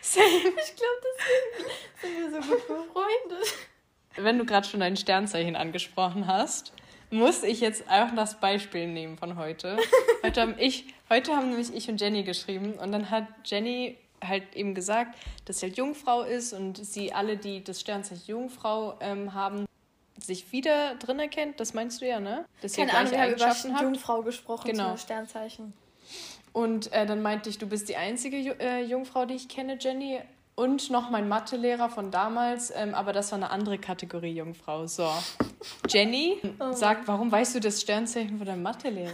Same. 0.02 0.28
Ich 0.28 0.76
glaube, 0.76 1.02
deswegen 1.06 2.32
sind 2.32 2.34
wir 2.34 2.42
so 2.42 2.48
gut 2.50 2.68
befreundet. 2.68 3.54
Wenn 4.18 4.38
du 4.38 4.46
gerade 4.46 4.68
schon 4.68 4.80
dein 4.80 4.98
Sternzeichen 4.98 5.56
angesprochen 5.56 6.28
hast, 6.28 6.74
muss 7.12 7.44
ich 7.44 7.62
jetzt 7.62 7.90
auch 7.90 8.14
das 8.16 8.40
Beispiel 8.40 8.88
nehmen 8.88 9.18
von 9.18 9.38
heute. 9.38 9.78
Heute 10.24 10.42
haben, 10.42 10.56
ich, 10.58 10.94
heute 11.10 11.36
haben 11.36 11.50
nämlich 11.50 11.74
ich 11.74 11.88
und 11.90 12.02
Jenny 12.02 12.24
geschrieben 12.24 12.74
und 12.74 12.92
dann 12.92 13.10
hat 13.10 13.28
Jenny 13.46 13.98
halt 14.24 14.56
eben 14.56 14.74
gesagt, 14.76 15.16
dass 15.46 15.60
sie 15.60 15.68
halt 15.68 15.78
Jungfrau 15.78 16.22
ist 16.24 16.54
und 16.54 16.78
sie 16.84 17.14
alle, 17.14 17.38
die 17.38 17.64
das 17.64 17.80
Sternzeichen 17.82 18.24
Jungfrau 18.28 18.96
ähm, 19.00 19.34
haben, 19.34 19.66
sich 20.20 20.52
wieder 20.52 20.96
drin 20.96 21.20
erkennt. 21.20 21.60
Das 21.60 21.74
meinst 21.74 22.02
du 22.02 22.08
ja, 22.08 22.20
ne? 22.20 22.46
Dass 22.62 22.78
ihr 22.78 22.86
Keine 22.86 22.98
Ahnung, 22.98 23.12
gleiche 23.12 23.36
wir 23.36 23.44
haben 23.46 23.66
über 23.70 23.74
habt. 23.76 23.82
Jungfrau 23.84 24.22
gesprochen, 24.22 24.72
Genau. 24.72 24.94
zu 24.94 25.02
Sternzeichen. 25.02 25.74
Und 26.54 26.92
äh, 26.94 27.06
dann 27.06 27.22
meinte 27.22 27.50
ich, 27.50 27.58
du 27.58 27.68
bist 27.68 27.90
die 27.90 27.98
einzige 27.98 28.38
Ju 28.38 28.54
äh, 28.60 28.82
Jungfrau, 28.84 29.26
die 29.26 29.34
ich 29.36 29.50
kenne, 29.50 29.78
Jenny. 29.80 30.20
Und 30.58 30.90
noch 30.90 31.10
mein 31.10 31.28
Mathelehrer 31.28 31.90
von 31.90 32.12
damals, 32.12 32.72
ähm, 32.74 32.96
aber 32.96 33.12
das 33.12 33.30
war 33.34 33.38
eine 33.40 33.50
andere 33.50 33.78
Kategorie 33.78 34.32
Jungfrau. 34.36 34.88
So, 34.88 35.10
Jenny 35.90 36.40
Oh 36.62 36.72
sagt, 36.72 37.10
warum 37.10 37.30
weißt 37.30 37.56
du 37.56 37.60
das 37.60 37.82
Sternzeichen 37.82 38.38
von 38.38 38.48
deinem 38.48 38.64
Mathelehrer? 38.64 39.14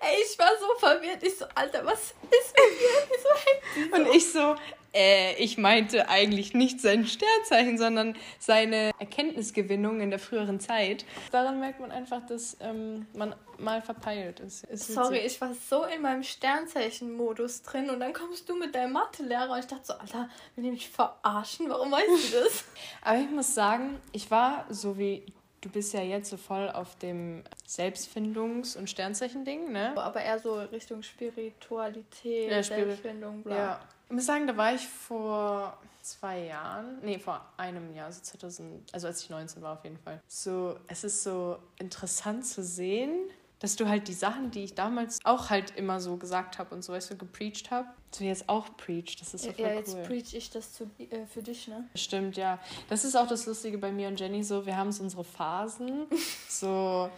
Ey, 0.00 0.22
ich 0.22 0.38
war 0.38 0.50
so 0.58 0.78
verwirrt. 0.78 1.22
Ich 1.22 1.36
so, 1.36 1.44
Alter, 1.54 1.84
was 1.84 2.14
ist 2.30 2.54
mit 2.54 2.80
dir? 2.80 3.08
Wieso 3.08 3.28
hängt 3.44 3.62
die 3.76 3.90
so? 3.90 3.96
Und 3.96 4.16
ich 4.16 4.32
so, 4.32 4.56
äh, 4.94 5.34
ich 5.42 5.58
meinte 5.58 6.08
eigentlich 6.08 6.54
nicht 6.54 6.80
sein 6.80 7.06
Sternzeichen, 7.06 7.76
sondern 7.76 8.16
seine 8.38 8.92
Erkenntnisgewinnung 8.98 10.00
in 10.00 10.10
der 10.10 10.20
früheren 10.20 10.60
Zeit. 10.60 11.04
Daran 11.32 11.58
merkt 11.58 11.80
man 11.80 11.90
einfach, 11.90 12.24
dass 12.26 12.56
ähm, 12.60 13.06
man 13.12 13.34
mal 13.58 13.82
verpeilt 13.82 14.40
ist. 14.40 14.64
ist 14.64 14.94
Sorry, 14.94 15.18
ich 15.18 15.40
war 15.40 15.52
so 15.54 15.84
in 15.84 16.02
meinem 16.02 16.22
Sternzeichen-Modus 16.22 17.62
drin 17.62 17.90
und 17.90 18.00
dann 18.00 18.12
kommst 18.12 18.48
du 18.48 18.56
mit 18.56 18.74
deinem 18.74 18.92
Mathelehrer 18.92 19.52
und 19.52 19.58
ich 19.58 19.66
dachte 19.66 19.84
so, 19.84 19.92
Alter, 19.94 20.28
will 20.54 20.64
die 20.64 20.70
mich 20.70 20.88
verarschen? 20.88 21.68
Warum 21.68 21.90
weißt 21.90 22.08
du 22.08 22.40
das? 22.40 22.64
Aber 23.02 23.18
ich 23.18 23.30
muss 23.30 23.54
sagen, 23.54 24.00
ich 24.12 24.30
war 24.30 24.64
so 24.70 24.96
wie 24.96 25.24
du 25.64 25.70
bist 25.70 25.94
ja 25.94 26.00
jetzt 26.02 26.28
so 26.30 26.36
voll 26.36 26.68
auf 26.70 26.96
dem 26.98 27.42
Selbstfindungs- 27.66 28.76
und 28.76 28.88
Sternzeichen-Ding, 28.90 29.72
ne? 29.72 29.92
Aber 29.96 30.20
eher 30.20 30.38
so 30.38 30.54
Richtung 30.60 31.02
Spiritualität, 31.02 32.50
Ja, 32.50 32.58
Spiri- 32.58 32.84
Selbstfindung, 32.86 33.42
bla. 33.42 33.56
Ja. 33.56 33.80
Ich 34.08 34.12
muss 34.14 34.26
sagen, 34.26 34.46
da 34.46 34.56
war 34.56 34.74
ich 34.74 34.86
vor 34.86 35.76
zwei 36.02 36.40
Jahren, 36.44 36.98
nee, 37.02 37.18
vor 37.18 37.40
einem 37.56 37.94
Jahr, 37.94 38.06
also 38.06 38.20
2000, 38.20 38.92
also 38.92 39.06
als 39.06 39.22
ich 39.22 39.30
19 39.30 39.62
war 39.62 39.72
auf 39.78 39.84
jeden 39.84 39.96
Fall. 39.96 40.20
So, 40.28 40.76
es 40.86 41.02
ist 41.04 41.22
so 41.22 41.56
interessant 41.78 42.44
zu 42.46 42.62
sehen, 42.62 43.30
dass 43.64 43.76
du 43.76 43.88
halt 43.88 44.08
die 44.08 44.12
Sachen, 44.12 44.50
die 44.50 44.62
ich 44.64 44.74
damals 44.74 45.20
auch 45.24 45.48
halt 45.48 45.74
immer 45.74 45.98
so 45.98 46.18
gesagt 46.18 46.58
habe 46.58 46.74
und 46.74 46.84
so, 46.84 46.92
weißt 46.92 47.12
du, 47.12 47.16
gepreacht 47.16 47.70
habe, 47.70 47.88
so 48.10 48.22
jetzt 48.22 48.46
auch 48.46 48.66
preach. 48.76 49.16
Das 49.18 49.32
ist 49.32 49.44
so 49.44 49.52
voll 49.52 49.64
Ja, 49.64 49.72
jetzt 49.72 49.94
cool. 49.94 50.02
preach 50.02 50.34
ich 50.34 50.50
das 50.50 50.74
zu, 50.74 50.84
äh, 50.98 51.24
für 51.24 51.40
dich, 51.42 51.66
ne? 51.66 51.88
Stimmt, 51.94 52.36
ja. 52.36 52.58
Das 52.90 53.06
ist 53.06 53.16
auch 53.16 53.26
das 53.26 53.46
Lustige 53.46 53.78
bei 53.78 53.90
mir 53.90 54.08
und 54.08 54.20
Jenny 54.20 54.44
so, 54.44 54.66
wir 54.66 54.76
haben 54.76 54.92
so 54.92 55.02
unsere 55.02 55.24
Phasen, 55.24 56.04
so, 56.50 57.08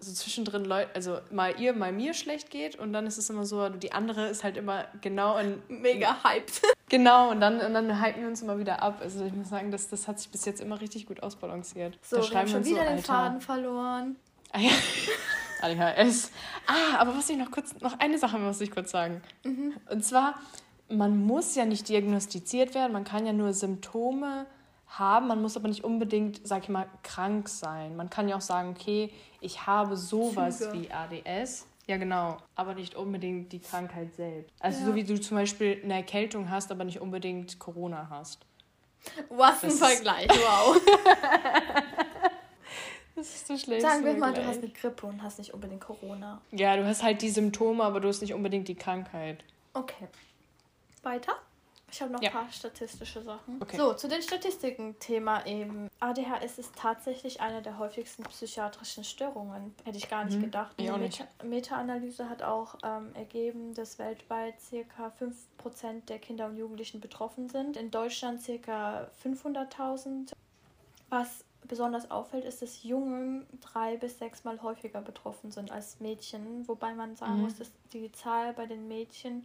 so 0.00 0.12
zwischendrin 0.12 0.64
Leute, 0.64 0.90
also 0.96 1.20
mal 1.30 1.54
ihr, 1.60 1.72
mal 1.72 1.92
mir 1.92 2.12
schlecht 2.12 2.50
geht 2.50 2.74
und 2.76 2.92
dann 2.92 3.06
ist 3.06 3.16
es 3.16 3.30
immer 3.30 3.46
so, 3.46 3.68
die 3.68 3.92
andere 3.92 4.26
ist 4.26 4.42
halt 4.42 4.56
immer 4.56 4.86
genau 5.00 5.36
in, 5.38 5.62
Mega 5.68 6.24
hyped. 6.24 6.60
genau 6.88 7.30
und 7.30 7.40
dann, 7.40 7.60
und 7.60 7.72
dann 7.72 8.00
halten 8.00 8.20
wir 8.20 8.26
uns 8.26 8.42
immer 8.42 8.58
wieder 8.58 8.82
ab. 8.82 8.98
Also 9.00 9.24
ich 9.24 9.32
muss 9.32 9.48
sagen, 9.48 9.70
das, 9.70 9.88
das 9.90 10.08
hat 10.08 10.18
sich 10.18 10.28
bis 10.28 10.44
jetzt 10.44 10.60
immer 10.60 10.80
richtig 10.80 11.06
gut 11.06 11.22
ausbalanciert. 11.22 11.96
So, 12.02 12.16
Da 12.16 12.30
wir 12.30 12.38
haben 12.40 12.48
schon 12.48 12.64
wieder 12.64 12.80
den 12.82 12.96
Alter. 12.96 13.04
Faden 13.04 13.40
verloren. 13.40 14.16
Ah, 14.50 14.58
ja. 14.58 14.70
ADHS. 15.62 16.30
Ah, 16.66 16.98
aber 16.98 17.16
was 17.16 17.28
ich 17.30 17.36
noch 17.36 17.50
kurz, 17.50 17.78
noch 17.80 17.98
eine 17.98 18.18
Sache 18.18 18.38
muss 18.38 18.60
ich 18.60 18.70
kurz 18.70 18.90
sagen. 18.90 19.22
Mhm. 19.44 19.74
Und 19.90 20.04
zwar, 20.04 20.34
man 20.88 21.16
muss 21.24 21.54
ja 21.54 21.64
nicht 21.64 21.88
diagnostiziert 21.88 22.74
werden, 22.74 22.92
man 22.92 23.04
kann 23.04 23.26
ja 23.26 23.32
nur 23.32 23.52
Symptome 23.52 24.46
haben, 24.86 25.26
man 25.28 25.42
muss 25.42 25.56
aber 25.56 25.68
nicht 25.68 25.82
unbedingt, 25.84 26.46
sag 26.46 26.64
ich 26.64 26.68
mal, 26.68 26.86
krank 27.02 27.48
sein. 27.48 27.96
Man 27.96 28.10
kann 28.10 28.28
ja 28.28 28.36
auch 28.36 28.40
sagen, 28.40 28.70
okay, 28.70 29.10
ich 29.40 29.66
habe 29.66 29.96
sowas 29.96 30.58
Züge. 30.58 30.72
wie 30.72 30.90
ADS. 30.90 31.66
Ja, 31.86 31.96
genau, 31.98 32.38
aber 32.54 32.74
nicht 32.74 32.94
unbedingt 32.94 33.52
die 33.52 33.58
Krankheit 33.60 34.14
selbst. 34.14 34.54
Also 34.60 34.80
Ja. 34.80 34.86
so 34.86 34.94
wie 34.94 35.04
du 35.04 35.20
zum 35.20 35.36
Beispiel 35.36 35.80
eine 35.84 35.94
Erkältung 35.94 36.48
hast, 36.50 36.70
aber 36.70 36.84
nicht 36.84 37.00
unbedingt 37.00 37.58
Corona 37.58 38.06
hast. 38.08 38.46
Was 39.28 39.62
ein 39.62 39.68
Das 39.70 39.78
Vergleich, 39.80 40.28
wow. 40.30 40.80
Das 43.16 43.28
ist 43.34 43.46
so 43.46 43.56
schlecht. 43.56 43.82
Sagen 43.82 44.04
wir 44.04 44.14
mal, 44.14 44.32
du 44.32 44.44
hast 44.44 44.58
eine 44.58 44.68
Grippe 44.68 45.06
und 45.06 45.22
hast 45.22 45.38
nicht 45.38 45.54
unbedingt 45.54 45.80
Corona. 45.80 46.40
Ja, 46.50 46.76
du 46.76 46.84
hast 46.84 47.02
halt 47.02 47.22
die 47.22 47.30
Symptome, 47.30 47.82
aber 47.84 48.00
du 48.00 48.08
hast 48.08 48.20
nicht 48.22 48.34
unbedingt 48.34 48.66
die 48.68 48.74
Krankheit. 48.74 49.44
Okay. 49.72 50.08
Weiter? 51.02 51.32
Ich 51.92 52.02
habe 52.02 52.10
noch 52.12 52.20
Ja. 52.22 52.30
ein 52.30 52.32
paar 52.34 52.50
statistische 52.50 53.22
Sachen. 53.22 53.62
Okay. 53.62 53.76
So, 53.76 53.92
zu 53.92 54.08
den 54.08 54.20
Statistiken. 54.20 54.98
Thema 54.98 55.46
eben. 55.46 55.88
ADHS 56.00 56.58
ist 56.58 56.74
tatsächlich 56.74 57.40
eine 57.40 57.62
der 57.62 57.78
häufigsten 57.78 58.24
psychiatrischen 58.24 59.04
Störungen. 59.04 59.72
Hätte 59.84 59.98
ich 59.98 60.08
gar 60.08 60.24
nicht 60.24 60.38
Mhm. 60.38 60.42
gedacht. 60.42 60.74
Auch 60.76 60.94
Eine 60.94 61.08
Meta-Analyse 61.44 62.28
hat 62.28 62.42
auch 62.42 62.74
ähm, 62.82 63.14
ergeben, 63.14 63.74
dass 63.74 64.00
weltweit 64.00 64.54
ca. 64.96 65.12
5% 65.20 66.08
der 66.08 66.18
Kinder 66.18 66.46
und 66.46 66.56
Jugendlichen 66.56 67.00
betroffen 67.00 67.48
sind. 67.48 67.76
In 67.76 67.92
Deutschland 67.92 68.40
ca. 68.44 69.08
500.000. 69.22 70.32
Was 71.10 71.43
besonders 71.64 72.10
auffällt, 72.10 72.44
ist, 72.44 72.62
dass 72.62 72.82
Jungen 72.82 73.46
drei 73.60 73.96
bis 73.96 74.18
sechsmal 74.18 74.62
häufiger 74.62 75.00
betroffen 75.00 75.50
sind 75.50 75.70
als 75.70 76.00
Mädchen. 76.00 76.66
Wobei 76.68 76.94
man 76.94 77.16
sagen 77.16 77.36
Mhm. 77.36 77.40
muss, 77.42 77.56
dass 77.58 77.70
die 77.92 78.12
Zahl 78.12 78.52
bei 78.52 78.66
den 78.66 78.88
Mädchen, 78.88 79.44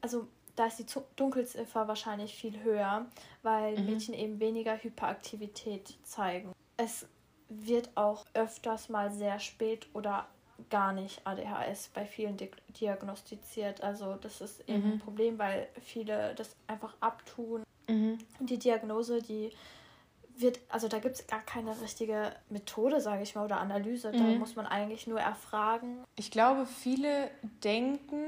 also 0.00 0.26
da 0.56 0.66
ist 0.66 0.78
die 0.78 0.86
Dunkelziffer 1.16 1.88
wahrscheinlich 1.88 2.34
viel 2.34 2.62
höher, 2.62 3.06
weil 3.42 3.78
Mhm. 3.78 3.86
Mädchen 3.86 4.14
eben 4.14 4.40
weniger 4.40 4.76
Hyperaktivität 4.76 5.94
zeigen. 6.02 6.52
Es 6.76 7.06
wird 7.48 7.90
auch 7.96 8.24
öfters 8.34 8.88
mal 8.88 9.10
sehr 9.10 9.38
spät 9.38 9.86
oder 9.94 10.26
gar 10.70 10.92
nicht 10.92 11.26
ADHS 11.26 11.90
bei 11.94 12.06
vielen 12.06 12.36
di 12.36 12.50
diagnostiziert. 12.80 13.82
Also 13.82 14.14
das 14.14 14.40
ist 14.40 14.60
eben 14.68 14.86
Mhm. 14.86 14.92
ein 14.94 14.98
Problem, 14.98 15.38
weil 15.38 15.68
viele 15.80 16.34
das 16.34 16.54
einfach 16.66 16.94
abtun. 17.00 17.62
Mhm. 17.88 18.18
Die 18.40 18.58
Diagnose, 18.58 19.22
die 19.22 19.52
wird, 20.36 20.60
also 20.68 20.88
da 20.88 20.98
gibt 20.98 21.16
es 21.16 21.26
gar 21.26 21.40
keine 21.42 21.78
richtige 21.80 22.32
Methode, 22.48 23.00
sage 23.00 23.22
ich 23.22 23.34
mal, 23.34 23.44
oder 23.44 23.58
Analyse. 23.60 24.12
Da 24.12 24.18
Mhm. 24.24 24.38
muss 24.38 24.56
man 24.56 24.66
eigentlich 24.66 25.06
nur 25.06 25.20
erfragen. 25.20 25.98
Ich 26.16 26.30
glaube, 26.30 26.66
viele 26.66 27.30
denken, 27.62 28.24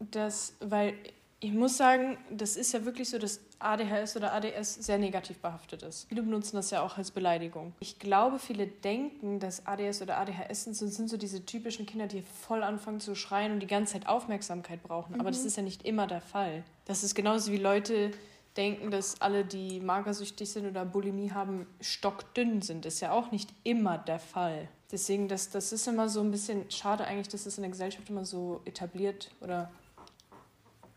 dass, 0.00 0.54
weil 0.60 0.94
ich 1.40 1.52
muss 1.52 1.76
sagen, 1.76 2.18
das 2.30 2.56
ist 2.56 2.72
ja 2.72 2.84
wirklich 2.84 3.08
so, 3.10 3.18
dass 3.18 3.40
ADHS 3.60 4.16
oder 4.16 4.32
ADS 4.34 4.74
sehr 4.74 4.98
negativ 4.98 5.38
behaftet 5.38 5.82
ist. 5.84 6.08
Viele 6.08 6.22
benutzen 6.22 6.56
das 6.56 6.70
ja 6.70 6.82
auch 6.82 6.96
als 6.98 7.10
Beleidigung. 7.12 7.74
Ich 7.80 7.98
glaube, 8.00 8.38
viele 8.40 8.66
denken, 8.66 9.38
dass 9.38 9.64
ADS 9.66 10.02
oder 10.02 10.18
ADHS 10.18 10.64
sind, 10.64 10.74
sind 10.74 11.08
so 11.08 11.16
diese 11.16 11.44
typischen 11.46 11.86
Kinder, 11.86 12.06
die 12.08 12.22
voll 12.22 12.62
anfangen 12.64 12.98
zu 13.00 13.14
schreien 13.14 13.52
und 13.52 13.60
die 13.60 13.66
ganze 13.68 13.94
Zeit 13.94 14.08
Aufmerksamkeit 14.08 14.82
brauchen. 14.82 15.20
Aber 15.20 15.30
das 15.30 15.44
ist 15.44 15.56
ja 15.56 15.62
nicht 15.62 15.84
immer 15.84 16.06
der 16.08 16.20
Fall. 16.20 16.64
Das 16.86 17.02
ist 17.04 17.14
genauso 17.14 17.52
wie 17.52 17.56
Leute, 17.58 18.10
denken, 18.58 18.90
dass 18.90 19.20
alle, 19.22 19.44
die 19.44 19.80
magersüchtig 19.80 20.50
sind 20.50 20.66
oder 20.66 20.84
Bulimie 20.84 21.30
haben, 21.30 21.66
stockdünn 21.80 22.60
sind. 22.60 22.84
Ist 22.84 23.00
ja 23.00 23.12
auch 23.12 23.30
nicht 23.30 23.50
immer 23.62 23.96
der 23.96 24.18
Fall. 24.18 24.68
Deswegen, 24.90 25.28
das, 25.28 25.50
das 25.50 25.72
ist 25.72 25.86
immer 25.86 26.08
so 26.08 26.20
ein 26.20 26.30
bisschen 26.30 26.70
schade 26.70 27.04
eigentlich, 27.04 27.28
dass 27.28 27.46
es 27.46 27.56
in 27.56 27.62
der 27.62 27.70
Gesellschaft 27.70 28.10
immer 28.10 28.24
so 28.24 28.60
etabliert 28.64 29.30
oder 29.40 29.70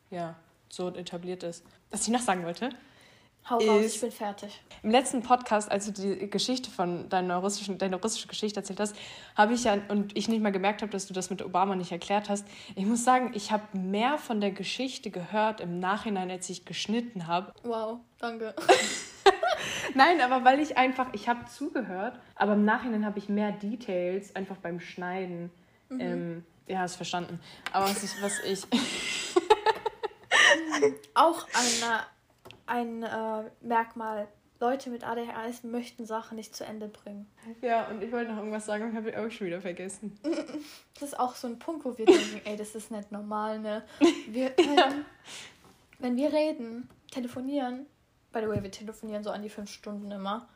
ja, 0.09 0.35
so 0.69 0.89
etabliert 0.89 1.43
ist. 1.43 1.63
Was 1.91 2.01
ich 2.01 2.09
noch 2.09 2.21
sagen 2.21 2.43
wollte, 2.43 2.69
Hau 3.49 3.57
raus, 3.57 3.85
ich 3.85 4.01
bin 4.01 4.11
fertig. 4.11 4.61
Im 4.83 4.91
letzten 4.91 5.23
Podcast, 5.23 5.71
als 5.71 5.91
du 5.91 5.91
die 5.91 6.29
Geschichte 6.29 6.69
von 6.69 7.09
deiner 7.09 7.37
russischen, 7.37 7.77
deine 7.77 7.95
russische 7.95 8.27
Geschichte 8.27 8.59
erzählt 8.59 8.79
hast, 8.79 8.95
habe 9.35 9.53
ich 9.53 9.63
ja, 9.63 9.77
und 9.89 10.15
ich 10.15 10.27
nicht 10.27 10.41
mal 10.41 10.51
gemerkt 10.51 10.81
habe, 10.81 10.91
dass 10.91 11.07
du 11.07 11.13
das 11.13 11.29
mit 11.29 11.43
Obama 11.43 11.75
nicht 11.75 11.91
erklärt 11.91 12.29
hast, 12.29 12.45
ich 12.75 12.85
muss 12.85 13.03
sagen, 13.03 13.31
ich 13.33 13.51
habe 13.51 13.63
mehr 13.77 14.17
von 14.17 14.41
der 14.41 14.51
Geschichte 14.51 15.09
gehört 15.09 15.59
im 15.59 15.79
Nachhinein, 15.79 16.29
als 16.29 16.49
ich 16.49 16.65
geschnitten 16.65 17.27
habe. 17.27 17.51
Wow, 17.63 17.99
danke. 18.19 18.53
Nein, 19.95 20.21
aber 20.21 20.45
weil 20.45 20.59
ich 20.59 20.77
einfach, 20.77 21.07
ich 21.13 21.27
habe 21.27 21.45
zugehört, 21.45 22.19
aber 22.35 22.53
im 22.53 22.63
Nachhinein 22.63 23.05
habe 23.05 23.19
ich 23.19 23.27
mehr 23.27 23.51
Details 23.51 24.35
einfach 24.35 24.57
beim 24.57 24.79
Schneiden. 24.79 25.51
Mhm. 25.89 25.99
Ähm, 25.99 26.45
ja, 26.67 26.79
hast 26.79 26.95
verstanden. 26.95 27.39
Aber 27.73 27.85
was 27.85 28.03
ich, 28.03 28.21
was 28.21 28.39
ich. 28.45 28.65
Auch 31.13 31.45
eine 31.53 32.05
ein 32.71 33.03
äh, 33.03 33.43
Merkmal. 33.61 34.27
Leute 34.59 34.91
mit 34.91 35.03
ADHS 35.03 35.63
möchten 35.63 36.05
Sachen 36.05 36.35
nicht 36.35 36.55
zu 36.55 36.63
Ende 36.63 36.87
bringen. 36.87 37.27
Ja, 37.61 37.87
und 37.87 38.01
ich 38.03 38.11
wollte 38.11 38.31
noch 38.31 38.37
irgendwas 38.37 38.67
sagen 38.67 38.85
und 38.85 38.95
habe 38.95 39.09
ich 39.09 39.17
auch 39.17 39.29
schon 39.31 39.47
wieder 39.47 39.61
vergessen. 39.61 40.17
Das 40.93 41.13
ist 41.13 41.19
auch 41.19 41.33
so 41.33 41.47
ein 41.47 41.57
Punkt, 41.57 41.83
wo 41.83 41.97
wir 41.97 42.05
denken, 42.05 42.41
ey, 42.45 42.55
das 42.55 42.75
ist 42.75 42.91
nicht 42.91 43.11
normal, 43.11 43.57
ne? 43.57 43.81
Wir, 44.27 44.53
wenn, 44.57 44.77
ja. 44.77 44.91
wenn 45.97 46.15
wir 46.15 46.31
reden, 46.31 46.87
telefonieren, 47.09 47.87
by 48.31 48.41
the 48.41 48.47
way, 48.47 48.61
wir 48.61 48.69
telefonieren 48.69 49.23
so 49.23 49.31
an 49.31 49.41
die 49.41 49.49
fünf 49.49 49.71
Stunden 49.71 50.11
immer. 50.11 50.47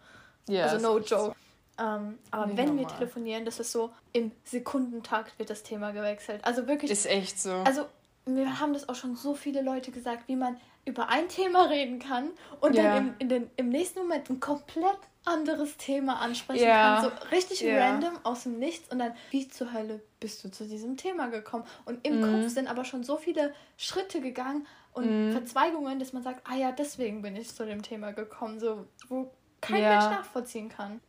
Ja, 0.48 0.68
also 0.68 0.88
no 0.88 1.00
joke. 1.00 1.36
Ähm, 1.80 2.20
aber 2.30 2.56
wenn 2.56 2.76
normal. 2.76 2.78
wir 2.78 2.88
telefonieren, 2.90 3.44
das 3.44 3.60
ist 3.60 3.72
so, 3.72 3.92
im 4.14 4.32
Sekundentakt 4.44 5.40
wird 5.40 5.50
das 5.50 5.64
Thema 5.64 5.94
gewechselt. 5.94 6.46
Also 6.46 6.68
wirklich. 6.68 6.92
Ist 6.92 7.08
echt 7.08 7.40
so. 7.40 7.54
Also, 7.66 7.88
wir 8.28 8.60
haben 8.60 8.74
das 8.74 8.88
auch 8.88 8.96
schon 8.96 9.16
so 9.16 9.34
viele 9.34 9.64
Leute 9.64 9.90
gesagt, 9.90 10.28
wie 10.28 10.36
man 10.36 10.58
über 10.86 11.10
ein 11.10 11.28
Thema 11.30 11.66
reden 11.66 12.00
kann 12.00 12.30
und 12.62 12.76
ja. 12.76 12.84
dann 12.84 13.08
im, 13.08 13.16
in 13.20 13.30
den, 13.30 13.52
im 13.58 13.70
nächsten 13.70 14.00
Moment 14.00 14.30
ein 14.30 14.40
komplett 14.40 15.00
anderes 15.26 15.78
Thema 15.78 16.22
ansprechen 16.22 16.68
ja. 16.68 17.02
kann. 17.02 17.04
So 17.04 17.28
richtig 17.32 17.62
ja. 17.62 17.78
random 17.78 18.14
aus 18.24 18.44
dem 18.44 18.60
Nichts 18.60 18.92
und 18.92 19.00
dann, 19.00 19.14
wie 19.32 19.48
zur 19.48 19.74
Hölle 19.74 20.02
bist 20.20 20.44
du 20.44 20.52
zu 20.52 20.68
diesem 20.68 20.98
Thema 20.98 21.28
gekommen? 21.28 21.66
Und 21.86 22.06
im 22.06 22.22
mhm. 22.22 22.44
Kopf 22.44 22.54
sind 22.54 22.68
aber 22.68 22.86
schon 22.86 23.04
so 23.04 23.18
viele 23.18 23.54
Schritte 23.78 24.22
gegangen 24.22 24.68
und 24.94 25.30
mhm. 25.30 25.32
Verzweigungen, 25.32 26.00
dass 26.00 26.14
man 26.14 26.24
sagt, 26.24 26.42
ah 26.46 26.56
ja, 26.56 26.72
deswegen 26.72 27.22
bin 27.22 27.36
ich 27.36 27.54
zu 27.54 27.66
dem 27.66 27.82
Thema 27.82 28.12
gekommen, 28.12 28.60
so 28.60 28.86
wo 29.10 29.32
kein. 29.62 29.82
Mensch 29.82 30.06
nachvollziehen 30.06 30.70
kann. 30.70 31.02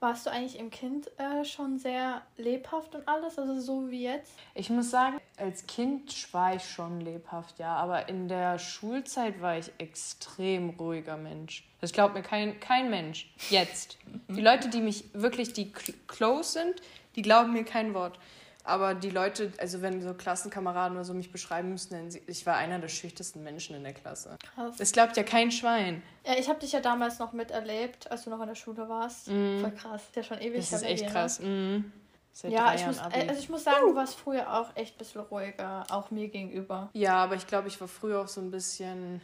Warst 0.00 0.24
du 0.24 0.30
eigentlich 0.30 0.58
im 0.58 0.70
Kind 0.70 1.10
äh, 1.18 1.44
schon 1.44 1.78
sehr 1.78 2.22
lebhaft 2.38 2.94
und 2.94 3.06
alles, 3.06 3.38
also 3.38 3.60
so 3.60 3.90
wie 3.90 4.04
jetzt? 4.04 4.32
Ich 4.54 4.70
muss 4.70 4.90
sagen, 4.90 5.20
als 5.36 5.66
Kind 5.66 6.32
war 6.32 6.56
ich 6.56 6.64
schon 6.64 7.02
lebhaft, 7.02 7.58
ja, 7.58 7.76
aber 7.76 8.08
in 8.08 8.26
der 8.26 8.58
Schulzeit 8.58 9.42
war 9.42 9.58
ich 9.58 9.70
extrem 9.76 10.70
ruhiger 10.70 11.18
Mensch. 11.18 11.68
Das 11.82 11.92
glaubt 11.92 12.14
mir 12.14 12.22
kein, 12.22 12.58
kein 12.60 12.88
Mensch. 12.88 13.30
Jetzt. 13.50 13.98
Die 14.28 14.40
Leute, 14.40 14.70
die 14.70 14.80
mich 14.80 15.04
wirklich, 15.12 15.52
die 15.52 15.70
close 16.08 16.52
sind, 16.52 16.80
die 17.14 17.22
glauben 17.22 17.52
mir 17.52 17.64
kein 17.64 17.92
Wort. 17.92 18.18
Aber 18.64 18.94
die 18.94 19.10
Leute, 19.10 19.52
also 19.58 19.82
wenn 19.82 20.02
so 20.02 20.14
Klassenkameraden 20.14 20.96
oder 20.96 21.04
so 21.04 21.14
mich 21.14 21.32
beschreiben 21.32 21.70
müssen, 21.70 21.92
dann 21.92 22.22
ich 22.26 22.46
war 22.46 22.56
einer 22.56 22.78
der 22.78 22.88
schüchtersten 22.88 23.42
Menschen 23.42 23.76
in 23.76 23.84
der 23.84 23.94
Klasse. 23.94 24.36
Krass. 24.54 24.76
Das 24.76 24.92
glaubt 24.92 25.16
ja 25.16 25.22
kein 25.22 25.50
Schwein. 25.50 26.02
Ja, 26.26 26.34
ich 26.38 26.48
habe 26.48 26.60
dich 26.60 26.72
ja 26.72 26.80
damals 26.80 27.18
noch 27.18 27.32
miterlebt, 27.32 28.10
als 28.10 28.24
du 28.24 28.30
noch 28.30 28.40
in 28.40 28.48
der 28.48 28.54
Schule 28.54 28.88
warst. 28.88 29.28
Mm. 29.28 29.60
Voll 29.60 29.72
krass. 29.72 30.02
Das 30.02 30.08
ist 30.08 30.16
ja 30.16 30.22
schon 30.22 30.38
ewig. 30.38 30.56
Das 30.56 30.72
ist 30.72 30.82
echt 30.82 31.04
dir, 31.04 31.10
krass. 31.10 31.40
Ne? 31.40 31.48
Mm. 31.48 31.92
Seit 32.32 32.52
ja, 32.52 32.74
ich 32.74 32.86
muss, 32.86 32.98
äh, 32.98 33.28
also 33.28 33.40
ich 33.40 33.48
muss 33.48 33.64
sagen, 33.64 33.86
du 33.88 33.94
warst 33.94 34.14
früher 34.14 34.52
auch 34.54 34.76
echt 34.76 34.94
ein 34.94 34.98
bisschen 34.98 35.20
ruhiger, 35.22 35.84
auch 35.90 36.10
mir 36.10 36.28
gegenüber. 36.28 36.88
Ja, 36.92 37.16
aber 37.16 37.34
ich 37.34 37.46
glaube, 37.46 37.68
ich 37.68 37.80
war 37.80 37.88
früher 37.88 38.20
auch 38.20 38.28
so 38.28 38.40
ein 38.40 38.50
bisschen 38.50 39.20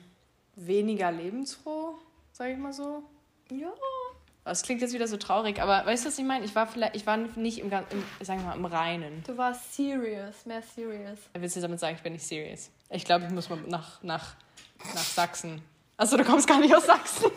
weniger 0.56 1.12
lebensfroh, 1.12 1.94
sage 2.32 2.52
ich 2.52 2.58
mal 2.58 2.72
so. 2.72 3.04
Ja, 3.50 3.72
das 4.50 4.62
klingt 4.62 4.80
jetzt 4.80 4.94
wieder 4.94 5.08
so 5.08 5.16
traurig, 5.16 5.60
aber 5.60 5.84
weißt 5.86 6.04
du, 6.04 6.08
was 6.08 6.18
ich 6.18 6.24
meine? 6.24 6.44
Ich 6.44 6.54
war 6.54 6.66
vielleicht, 6.66 6.94
ich 6.94 7.06
war 7.06 7.16
nicht 7.16 7.58
im, 7.58 7.70
im 7.72 8.24
sagen 8.24 8.40
wir 8.40 8.46
mal, 8.46 8.56
im 8.56 8.64
Reinen. 8.64 9.22
Du 9.26 9.36
warst 9.36 9.74
serious, 9.74 10.46
mehr 10.46 10.62
serious. 10.62 11.18
Willst 11.34 11.56
du 11.56 11.60
damit 11.60 11.80
sagen, 11.80 11.96
ich 11.96 12.02
bin 12.02 12.12
nicht 12.12 12.26
serious? 12.26 12.70
Ich 12.90 13.04
glaube, 13.04 13.26
ich 13.26 13.32
muss 13.32 13.48
mal 13.48 13.58
nach, 13.66 14.02
nach, 14.02 14.34
nach 14.94 15.02
Sachsen. 15.02 15.60
Achso, 15.96 16.16
du 16.16 16.24
kommst 16.24 16.46
gar 16.46 16.60
nicht 16.60 16.74
aus 16.74 16.86
Sachsen. 16.86 17.30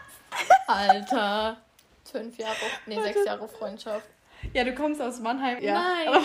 Alter. 0.66 1.56
Fünf 2.04 2.36
Jahre, 2.36 2.56
nee, 2.86 3.00
sechs 3.00 3.24
Jahre 3.24 3.48
Freundschaft. 3.48 4.06
Ja, 4.52 4.64
du 4.64 4.74
kommst 4.74 5.00
aus 5.00 5.20
Mannheim. 5.20 5.62
Ja, 5.62 5.74
Nein, 5.74 6.20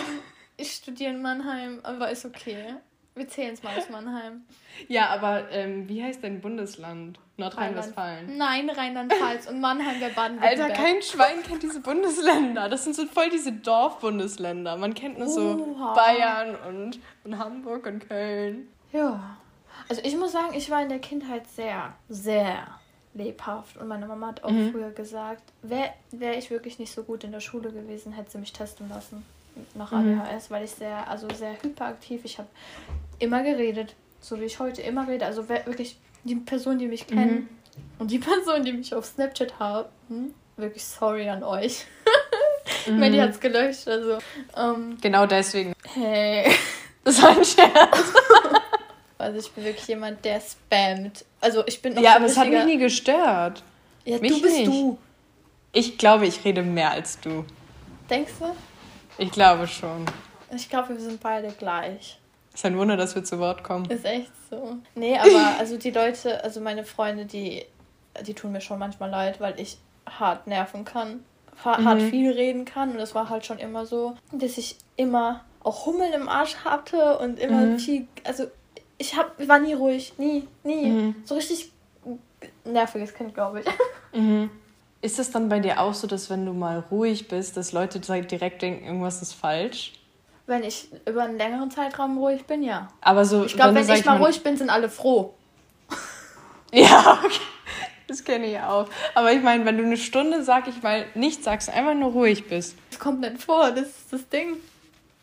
ich 0.58 0.72
studiere 0.72 1.12
in 1.12 1.22
Mannheim, 1.22 1.80
aber 1.84 2.10
ist 2.10 2.26
okay. 2.26 2.74
Wir 3.18 3.28
zählen 3.28 3.52
es 3.52 3.62
mal 3.62 3.76
aus 3.76 3.90
Mannheim. 3.90 4.42
Ja, 4.86 5.08
aber 5.08 5.50
ähm, 5.50 5.88
wie 5.88 6.02
heißt 6.02 6.22
dein 6.22 6.40
Bundesland? 6.40 7.18
Nordrhein-Westfalen. 7.36 8.36
Nein, 8.36 8.68
Rheinland-Pfalz 8.68 9.48
und 9.48 9.60
Mannheim 9.60 10.00
der 10.00 10.08
baden 10.08 10.40
Alter, 10.40 10.70
kein 10.70 11.02
Schwein 11.02 11.42
kennt 11.44 11.62
diese 11.62 11.80
Bundesländer. 11.80 12.68
Das 12.68 12.84
sind 12.84 12.96
so 12.96 13.06
voll 13.06 13.30
diese 13.30 13.52
Dorfbundesländer. 13.52 14.76
Man 14.76 14.94
kennt 14.94 15.18
nur 15.18 15.28
so 15.28 15.54
Uha. 15.54 15.94
Bayern 15.94 16.56
und, 16.68 16.98
und 17.24 17.38
Hamburg 17.38 17.86
und 17.86 18.08
Köln. 18.08 18.68
Ja. 18.92 19.36
Also 19.88 20.02
ich 20.04 20.16
muss 20.16 20.32
sagen, 20.32 20.52
ich 20.54 20.70
war 20.70 20.82
in 20.82 20.88
der 20.88 20.98
Kindheit 20.98 21.46
sehr, 21.46 21.94
sehr 22.08 22.66
lebhaft. 23.14 23.76
Und 23.76 23.86
meine 23.86 24.06
Mama 24.06 24.28
hat 24.28 24.42
auch 24.42 24.50
mhm. 24.50 24.72
früher 24.72 24.90
gesagt, 24.90 25.44
wäre 25.62 25.90
wär 26.10 26.36
ich 26.36 26.50
wirklich 26.50 26.78
nicht 26.78 26.92
so 26.92 27.04
gut 27.04 27.22
in 27.22 27.32
der 27.32 27.40
Schule 27.40 27.70
gewesen, 27.70 28.12
hätte 28.12 28.32
sie 28.32 28.38
mich 28.38 28.52
testen 28.52 28.88
lassen 28.88 29.24
nach 29.74 29.92
ADHS, 29.92 30.50
mhm. 30.50 30.54
weil 30.54 30.64
ich 30.64 30.70
sehr, 30.70 31.08
also 31.08 31.28
sehr 31.34 31.54
hyperaktiv, 31.62 32.20
ich 32.24 32.38
habe 32.38 32.48
immer 33.18 33.42
geredet, 33.42 33.94
so 34.20 34.40
wie 34.40 34.44
ich 34.44 34.58
heute 34.58 34.82
immer 34.82 35.08
rede. 35.08 35.26
Also 35.26 35.48
wirklich 35.48 35.98
die 36.24 36.36
Person, 36.36 36.78
die 36.78 36.86
mich 36.86 37.06
kennen 37.06 37.34
mhm. 37.34 37.48
und 37.98 38.10
die 38.10 38.18
Person, 38.18 38.64
die 38.64 38.72
mich 38.72 38.94
auf 38.94 39.04
Snapchat 39.06 39.58
haben, 39.58 39.88
wirklich 40.56 40.84
sorry 40.84 41.28
an 41.28 41.42
euch. 41.42 41.86
mhm. 42.86 42.98
Mandy 42.98 43.18
hat 43.18 43.30
es 43.30 43.40
gelöscht, 43.40 43.88
also. 43.88 44.18
Ähm, 44.56 44.98
genau 45.00 45.26
deswegen. 45.26 45.72
Hey. 45.94 46.50
Das 47.04 47.22
war 47.22 47.30
ein 47.30 47.42
Scherz. 47.42 48.12
also 49.16 49.38
ich 49.38 49.50
bin 49.52 49.64
wirklich 49.64 49.86
jemand, 49.86 50.22
der 50.26 50.42
spammt. 50.42 51.24
Also 51.40 51.66
ich 51.66 51.80
bin 51.80 51.94
noch 51.94 52.02
Ja, 52.02 52.10
so 52.10 52.16
aber 52.16 52.26
es 52.26 52.36
hat 52.36 52.48
mich 52.50 52.64
nie 52.66 52.76
gestört. 52.76 53.62
Ja, 54.04 54.18
mich 54.18 54.30
du 54.30 54.42
bist 54.42 54.56
nicht. 54.58 54.66
du. 54.66 54.98
Ich 55.72 55.96
glaube, 55.96 56.26
ich 56.26 56.44
rede 56.44 56.62
mehr 56.62 56.90
als 56.90 57.18
du. 57.20 57.46
Denkst 58.10 58.32
du? 58.40 58.54
Ich 59.18 59.30
glaube 59.30 59.66
schon. 59.66 60.06
Ich 60.54 60.70
glaube, 60.70 60.90
wir 60.90 61.00
sind 61.00 61.20
beide 61.20 61.50
gleich. 61.52 62.18
Ist 62.54 62.64
ein 62.64 62.78
Wunder, 62.78 62.96
dass 62.96 63.14
wir 63.14 63.22
zu 63.24 63.38
Wort 63.38 63.62
kommen. 63.62 63.84
Ist 63.90 64.04
echt 64.04 64.32
so. 64.50 64.78
Nee, 64.94 65.18
aber 65.18 65.54
also 65.58 65.76
die 65.76 65.90
Leute, 65.90 66.42
also 66.42 66.60
meine 66.60 66.84
Freunde, 66.84 67.26
die, 67.26 67.64
die 68.26 68.34
tun 68.34 68.52
mir 68.52 68.60
schon 68.60 68.78
manchmal 68.78 69.10
leid, 69.10 69.40
weil 69.40 69.58
ich 69.60 69.78
hart 70.08 70.46
nerven 70.46 70.84
kann, 70.84 71.24
hart 71.62 72.00
mhm. 72.00 72.10
viel 72.10 72.32
reden 72.32 72.64
kann. 72.64 72.92
Und 72.92 72.98
es 72.98 73.14
war 73.14 73.28
halt 73.28 73.44
schon 73.44 73.58
immer 73.58 73.86
so, 73.86 74.16
dass 74.32 74.56
ich 74.56 74.76
immer 74.96 75.44
auch 75.62 75.86
Hummeln 75.86 76.12
im 76.12 76.28
Arsch 76.28 76.56
hatte 76.64 77.18
und 77.18 77.38
immer 77.38 77.60
mhm. 77.60 77.78
viel, 77.78 78.08
also 78.24 78.44
ich 78.96 79.16
hab, 79.16 79.46
war 79.46 79.58
nie 79.58 79.74
ruhig, 79.74 80.14
nie, 80.18 80.48
nie. 80.64 80.86
Mhm. 80.86 81.14
So 81.24 81.34
richtig 81.34 81.72
nerviges 82.64 83.14
Kind, 83.14 83.34
glaube 83.34 83.60
ich. 83.60 83.66
Mhm. 84.10 84.48
Ist 85.00 85.18
es 85.18 85.30
dann 85.30 85.48
bei 85.48 85.60
dir 85.60 85.80
auch 85.80 85.94
so, 85.94 86.06
dass 86.06 86.28
wenn 86.28 86.44
du 86.44 86.52
mal 86.52 86.84
ruhig 86.90 87.28
bist, 87.28 87.56
dass 87.56 87.72
Leute 87.72 88.00
direkt 88.00 88.62
denken, 88.62 88.84
irgendwas 88.84 89.22
ist 89.22 89.32
falsch? 89.32 89.92
Wenn 90.46 90.64
ich 90.64 90.88
über 91.06 91.22
einen 91.22 91.36
längeren 91.36 91.70
Zeitraum 91.70 92.18
ruhig 92.18 92.44
bin, 92.46 92.62
ja. 92.62 92.88
Aber 93.00 93.24
so. 93.24 93.44
Ich 93.44 93.54
glaube, 93.54 93.74
wenn, 93.74 93.86
wenn 93.86 93.96
ich 93.96 94.04
mal 94.04 94.16
ruhig 94.16 94.42
bin, 94.42 94.56
sind 94.56 94.70
alle 94.70 94.88
froh. 94.88 95.34
ja, 96.72 97.20
okay. 97.24 97.40
Das 98.08 98.24
kenne 98.24 98.46
ich 98.46 98.58
auch. 98.58 98.88
Aber 99.14 99.32
ich 99.32 99.42
meine, 99.42 99.66
wenn 99.66 99.76
du 99.76 99.84
eine 99.84 99.98
Stunde, 99.98 100.42
sag 100.42 100.66
ich 100.66 100.82
mal, 100.82 101.04
nichts 101.14 101.44
sagst, 101.44 101.68
einfach 101.68 101.94
nur 101.94 102.12
ruhig 102.12 102.48
bist. 102.48 102.74
Das 102.90 102.98
kommt 102.98 103.20
nicht 103.20 103.42
vor, 103.42 103.70
das 103.70 103.82
ist 103.82 104.12
das 104.12 104.28
Ding. 104.30 104.56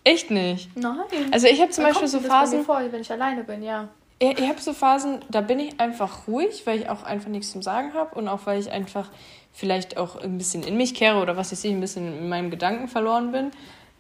Echt 0.04 0.30
nicht? 0.30 0.70
Nein. 0.78 0.96
Also 1.32 1.48
ich 1.48 1.60
habe 1.60 1.72
zum 1.72 1.84
Dann 1.84 1.94
Beispiel 1.94 2.08
so 2.08 2.20
Phasen. 2.20 2.64
Vor, 2.64 2.80
wenn 2.92 3.02
ich 3.02 3.12
alleine 3.12 3.44
bin, 3.44 3.64
ja. 3.64 3.90
Ich, 4.20 4.40
ich 4.40 4.48
habe 4.48 4.62
so 4.62 4.74
Phasen, 4.74 5.20
da 5.30 5.42
bin 5.42 5.60
ich 5.60 5.80
einfach 5.80 6.28
ruhig, 6.28 6.66
weil 6.66 6.82
ich 6.82 6.90
auch 6.90 7.04
einfach 7.04 7.30
nichts 7.30 7.52
zum 7.52 7.62
Sagen 7.62 7.94
habe 7.94 8.16
und 8.16 8.28
auch 8.28 8.46
weil 8.46 8.60
ich 8.60 8.72
einfach 8.72 9.10
vielleicht 9.54 9.98
auch 9.98 10.16
ein 10.18 10.38
bisschen 10.38 10.64
in 10.64 10.78
mich 10.78 10.94
kehre 10.96 11.22
oder 11.22 11.38
was 11.38 11.52
weiß 11.52 11.64
ich, 11.64 11.72
ein 11.72 11.82
bisschen 11.82 12.18
in 12.18 12.30
meinem 12.30 12.50
Gedanken 12.50 12.88
verloren 12.88 13.32
bin. 13.32 13.52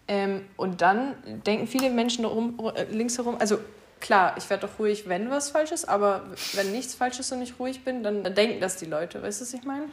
Ähm, 0.07 0.45
und 0.55 0.81
dann 0.81 1.15
denken 1.45 1.67
viele 1.67 1.89
Menschen 1.89 2.25
rum, 2.25 2.59
äh, 2.75 2.83
links 2.91 3.17
herum, 3.17 3.37
also 3.39 3.57
klar, 3.99 4.35
ich 4.37 4.49
werde 4.49 4.67
doch 4.67 4.79
ruhig, 4.79 5.09
wenn 5.09 5.29
was 5.31 5.49
falsch 5.49 5.71
ist, 5.71 5.85
aber 5.85 6.23
wenn 6.53 6.71
nichts 6.71 6.93
falsch 6.93 7.19
ist 7.19 7.31
und 7.31 7.41
ich 7.41 7.59
ruhig 7.59 7.83
bin, 7.83 8.03
dann, 8.03 8.23
denken 8.35 8.59
das 8.59 8.77
die 8.77 8.85
Leute. 8.85 9.21
Weißt 9.23 9.41
du, 9.41 9.45
was 9.45 9.53
ich 9.53 9.63
meine? 9.63 9.85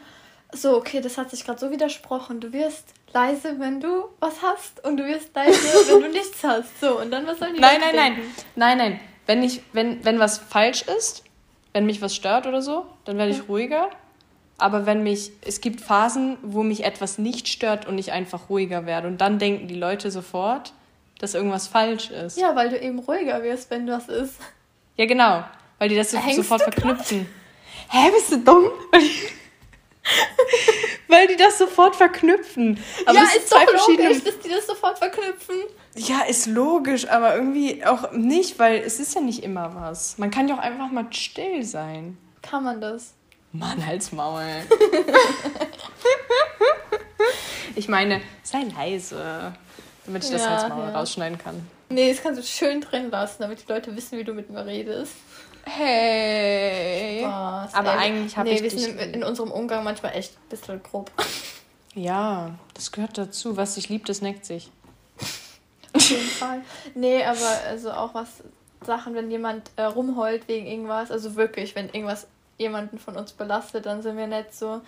So, 0.52 0.76
okay, 0.76 1.00
das 1.00 1.16
hat 1.16 1.30
sich 1.30 1.44
gerade 1.44 1.58
so 1.58 1.70
widersprochen. 1.70 2.38
Du 2.40 2.52
wirst 2.52 2.84
leise, 3.14 3.58
wenn 3.58 3.80
du 3.80 4.04
was 4.20 4.42
hast 4.42 4.84
und 4.84 4.98
du 4.98 5.06
wirst 5.06 5.34
leise, 5.34 5.58
wenn 5.88 6.02
du 6.02 6.08
nichts 6.08 6.44
hast. 6.44 6.78
So, 6.78 7.00
und 7.00 7.10
dann 7.10 7.26
was 7.26 7.38
sollen 7.38 7.54
die 7.54 7.60
Nein, 7.60 7.80
nein, 7.80 7.94
denken? 7.94 8.20
nein. 8.56 8.76
Nein, 8.76 8.78
nein. 8.78 9.00
Wenn, 9.26 9.42
ich, 9.42 9.62
wenn, 9.72 10.04
wenn 10.04 10.18
was 10.18 10.38
falsch 10.38 10.82
ist 10.82 11.24
wenn 11.72 11.86
mich 11.86 12.02
was 12.02 12.14
stört 12.14 12.46
oder 12.46 12.62
so, 12.62 12.86
dann 13.04 13.18
werde 13.18 13.32
ich 13.32 13.48
ruhiger. 13.48 13.90
Aber 14.58 14.86
wenn 14.86 15.02
mich, 15.02 15.32
es 15.44 15.60
gibt 15.60 15.80
Phasen, 15.80 16.36
wo 16.42 16.62
mich 16.62 16.84
etwas 16.84 17.18
nicht 17.18 17.48
stört 17.48 17.86
und 17.86 17.98
ich 17.98 18.12
einfach 18.12 18.48
ruhiger 18.48 18.86
werde. 18.86 19.08
Und 19.08 19.20
dann 19.20 19.38
denken 19.38 19.66
die 19.66 19.74
Leute 19.74 20.10
sofort, 20.10 20.72
dass 21.18 21.34
irgendwas 21.34 21.66
falsch 21.66 22.10
ist. 22.10 22.38
Ja, 22.38 22.54
weil 22.54 22.68
du 22.68 22.78
eben 22.78 22.98
ruhiger 22.98 23.42
wirst, 23.42 23.70
wenn 23.70 23.86
das 23.86 24.08
ist. 24.08 24.34
Ja, 24.96 25.06
genau. 25.06 25.44
Weil 25.78 25.88
die 25.88 25.96
das 25.96 26.10
so, 26.10 26.18
sofort 26.32 26.62
verknüpfen. 26.62 27.26
Hä, 27.88 28.10
bist 28.10 28.30
du 28.30 28.38
dumm? 28.38 28.70
weil 31.08 31.26
die 31.26 31.36
das 31.36 31.58
sofort 31.58 31.96
verknüpfen. 31.96 32.78
Aber 33.06 33.18
ja, 33.18 33.24
ist 33.36 33.50
doch 33.50 33.62
verschiedene. 33.62 34.08
logisch, 34.08 34.24
dass 34.24 34.38
die 34.40 34.50
das 34.50 34.66
sofort 34.66 34.98
verknüpfen. 34.98 35.56
Ja, 35.94 36.22
ist 36.22 36.46
logisch, 36.46 37.08
aber 37.08 37.34
irgendwie 37.36 37.84
auch 37.84 38.12
nicht, 38.12 38.58
weil 38.58 38.78
es 38.78 38.98
ist 38.98 39.14
ja 39.14 39.20
nicht 39.20 39.42
immer 39.42 39.74
was. 39.74 40.16
Man 40.16 40.30
kann 40.30 40.48
ja 40.48 40.54
auch 40.54 40.60
einfach 40.60 40.90
mal 40.90 41.06
still 41.10 41.62
sein. 41.64 42.16
Kann 42.40 42.64
man 42.64 42.80
das? 42.80 43.12
Mann, 43.52 43.84
halt's 43.84 44.10
Maul. 44.12 44.42
ich 47.74 47.88
meine, 47.88 48.22
sei 48.42 48.62
leise, 48.74 49.52
damit 50.06 50.24
ich 50.24 50.30
das 50.30 50.42
Ja, 50.42 50.50
halt's 50.50 50.68
Maul 50.68 50.88
ja. 50.88 50.98
rausschneiden 50.98 51.36
kann. 51.36 51.66
Nee, 51.90 52.10
das 52.10 52.22
kannst 52.22 52.40
du 52.40 52.46
schön 52.46 52.80
drin 52.80 53.10
lassen, 53.10 53.42
damit 53.42 53.62
die 53.68 53.70
Leute 53.70 53.94
wissen, 53.94 54.18
wie 54.18 54.24
du 54.24 54.32
mit 54.32 54.48
mir 54.48 54.64
redest. 54.64 55.12
Hey. 55.64 57.20
Spaß. 57.20 57.74
Aber 57.74 57.92
Ey, 57.92 57.98
eigentlich 57.98 58.36
habe 58.36 58.48
nee, 58.48 58.56
ich 58.56 58.62
wir 58.62 58.70
dich 58.70 58.80
sind 58.80 58.98
in, 58.98 59.14
in 59.14 59.24
unserem 59.24 59.50
Umgang 59.50 59.84
manchmal 59.84 60.16
echt 60.16 60.34
ein 60.34 60.48
bisschen 60.48 60.82
grob. 60.82 61.10
Ja, 61.94 62.52
das 62.72 62.90
gehört 62.90 63.18
dazu. 63.18 63.58
Was 63.58 63.74
sich 63.74 63.90
liebt, 63.90 64.08
das 64.08 64.22
neckt 64.22 64.46
sich. 64.46 64.70
Auf 66.02 66.10
jeden 66.10 66.22
Fall. 66.28 66.60
Nee, 66.94 67.24
aber 67.24 67.38
also 67.68 67.90
auch 67.92 68.14
was 68.14 68.28
Sachen, 68.84 69.14
wenn 69.14 69.30
jemand 69.30 69.70
äh, 69.76 69.82
rumheult 69.84 70.48
wegen 70.48 70.66
irgendwas, 70.66 71.10
also 71.10 71.36
wirklich, 71.36 71.74
wenn 71.76 71.88
irgendwas 71.90 72.26
jemanden 72.58 72.98
von 72.98 73.16
uns 73.16 73.32
belastet, 73.32 73.86
dann 73.86 74.02
sind 74.02 74.16
wir 74.16 74.26
nicht 74.26 74.54
so, 74.54 74.80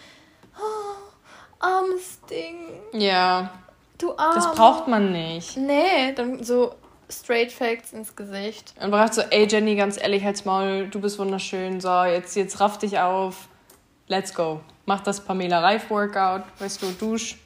oh, 0.58 1.60
armes 1.60 2.20
Ding, 2.28 2.56
Ja, 2.92 3.50
du 3.98 4.16
arm. 4.16 4.34
das 4.34 4.52
braucht 4.52 4.88
man 4.88 5.12
nicht. 5.12 5.56
Nee, 5.56 6.12
dann 6.14 6.42
so 6.44 6.74
straight 7.08 7.52
facts 7.52 7.92
ins 7.92 8.14
Gesicht. 8.16 8.74
Man 8.80 8.90
braucht 8.90 9.14
so, 9.14 9.22
ey 9.22 9.46
Jenny, 9.46 9.76
ganz 9.76 10.00
ehrlich, 10.00 10.24
halt's 10.24 10.44
Maul, 10.44 10.88
du 10.88 11.00
bist 11.00 11.18
wunderschön. 11.18 11.80
So, 11.80 12.04
jetzt, 12.04 12.34
jetzt 12.36 12.60
raff 12.60 12.78
dich 12.78 12.98
auf. 12.98 13.48
Let's 14.08 14.34
go. 14.34 14.60
Mach 14.86 15.00
das 15.00 15.20
Pamela 15.20 15.60
Reif 15.60 15.88
Workout, 15.90 16.42
weißt 16.58 16.82
du, 16.82 16.90
dusch, 16.92 17.38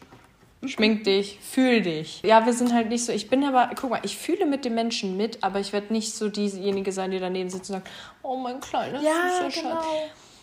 schmink 0.67 1.05
dich, 1.05 1.39
fühl 1.41 1.83
dich. 1.83 2.23
Ja, 2.23 2.45
wir 2.47 2.53
sind 2.53 2.73
halt 2.73 2.89
nicht 2.89 3.05
so, 3.05 3.13
ich 3.13 3.29
bin 3.31 3.45
aber, 3.45 3.71
guck 3.79 3.91
mal, 3.91 4.01
ich 4.03 4.17
fühle 4.17 4.47
mit 4.47 4.65
dem 4.65 4.75
Menschen 4.75 5.17
mit, 5.17 5.43
aber 5.45 5.61
ich 5.61 5.73
werde 5.73 5.93
nicht 5.93 6.15
so 6.15 6.29
diejenige 6.29 6.93
sein, 6.93 7.11
die 7.11 7.19
daneben 7.21 7.49
sitzt 7.51 7.71
und 7.71 7.77
sagt, 7.77 7.89
oh 8.23 8.37
mein 8.37 8.61
kleiner 8.61 8.99
süßer 9.01 9.51
Schatz. 9.51 9.85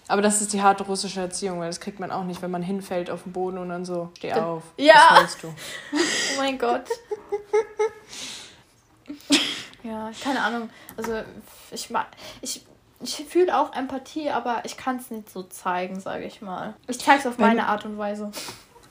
Aber 0.08 0.21
das 0.21 0.39
ist 0.41 0.54
die 0.54 0.62
harte 0.62 0.84
russische 0.84 1.19
Erziehung, 1.19 1.60
weil 1.60 1.67
das 1.67 1.80
kriegt 1.80 1.99
man 1.99 2.12
auch 2.12 2.23
nicht, 2.23 2.41
wenn 2.41 2.51
man 2.51 2.62
hinfällt 2.62 3.10
auf 3.10 3.23
den 3.23 3.34
Boden 3.34 3.58
und 3.58 3.69
dann 3.69 3.86
so, 3.86 4.12
steh 4.17 4.34
auf. 4.34 4.63
Ja. 4.78 4.93
Was 5.10 5.21
willst 5.21 5.43
du? 5.43 5.47
Oh 6.36 6.38
mein 6.38 6.58
Gott. 6.60 6.84
ja, 9.84 10.12
keine 10.23 10.41
Ahnung. 10.41 10.69
Also 10.95 11.21
ich 11.71 11.89
ich, 12.41 12.65
ich 13.01 13.15
fühle 13.28 13.58
auch 13.58 13.73
Empathie, 13.73 14.30
aber 14.30 14.62
ich 14.65 14.78
kann 14.78 14.97
es 14.97 15.10
nicht 15.10 15.30
so 15.30 15.43
zeigen, 15.43 15.99
sage 15.99 16.25
ich 16.25 16.41
mal. 16.41 16.75
Ich 16.88 16.99
zeige 16.99 17.19
es 17.19 17.28
auf 17.28 17.38
Wenn- 17.39 17.47
meine 17.47 17.67
Art 17.67 17.86
und 17.86 17.97
Weise. 17.97 18.32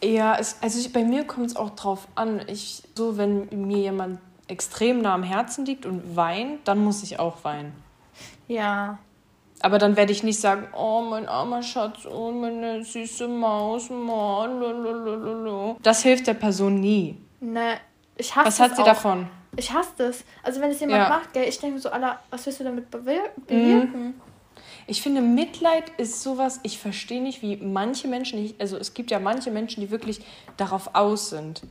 Ja, 0.04 0.36
es, 0.38 0.58
also 0.60 0.78
ich, 0.78 0.92
bei 0.92 1.02
mir 1.04 1.24
kommt 1.26 1.46
es 1.46 1.56
auch 1.56 1.70
drauf 1.70 2.06
an. 2.14 2.42
Ich, 2.46 2.82
so, 2.94 3.16
wenn 3.16 3.48
mir 3.50 3.78
jemand 3.78 4.18
extrem 4.48 5.00
nah 5.00 5.14
am 5.14 5.22
Herzen 5.22 5.64
liegt 5.64 5.86
und 5.86 6.16
weint, 6.16 6.66
dann 6.68 6.78
muss 6.84 7.02
ich 7.02 7.18
auch 7.18 7.42
weinen. 7.44 7.72
Ja. 8.48 8.98
Aber 9.60 9.78
dann 9.78 9.96
werde 9.96 10.12
ich 10.12 10.22
nicht 10.22 10.38
sagen, 10.38 10.68
oh, 10.76 11.00
mein 11.08 11.26
armer 11.26 11.62
Schatz, 11.62 12.04
oh, 12.06 12.30
meine 12.30 12.84
süße 12.84 13.26
Maus, 13.28 13.88
Mann, 13.88 14.60
lalalala. 14.60 15.76
Das 15.82 16.02
hilft 16.02 16.26
der 16.26 16.34
Person 16.34 16.80
nie. 16.80 17.16
Ne, 17.40 17.78
ich 18.16 18.34
hasse 18.36 18.46
Was 18.46 18.60
hat 18.60 18.76
sie 18.76 18.82
auch. 18.82 18.86
davon? 18.86 19.26
Ich 19.56 19.72
hasse 19.72 19.90
das. 19.96 20.24
Also 20.42 20.60
wenn 20.60 20.70
es 20.70 20.80
jemand 20.80 21.04
Ja. 21.04 21.08
macht, 21.08 21.32
gell, 21.32 21.48
ich 21.48 21.58
denke 21.58 21.76
mir 21.76 21.80
so, 21.80 21.88
Alter, 21.90 22.18
was 22.30 22.44
willst 22.44 22.60
du 22.60 22.64
damit 22.64 22.90
bewir 22.90 23.20
bewirken? 23.46 24.20
Ich 24.86 25.02
finde, 25.02 25.20
Mitleid 25.20 25.84
ist 25.96 26.22
sowas, 26.22 26.60
ich 26.62 26.78
verstehe 26.78 27.22
nicht, 27.22 27.42
wie 27.42 27.56
manche 27.56 28.08
Menschen, 28.08 28.54
also 28.58 28.76
es 28.76 28.94
gibt 28.94 29.10
ja 29.10 29.18
manche 29.18 29.50
Menschen, 29.50 29.80
die 29.80 29.90
wirklich 29.90 30.20
darauf 30.56 30.90
aus 30.94 31.30
sind. 31.30 31.62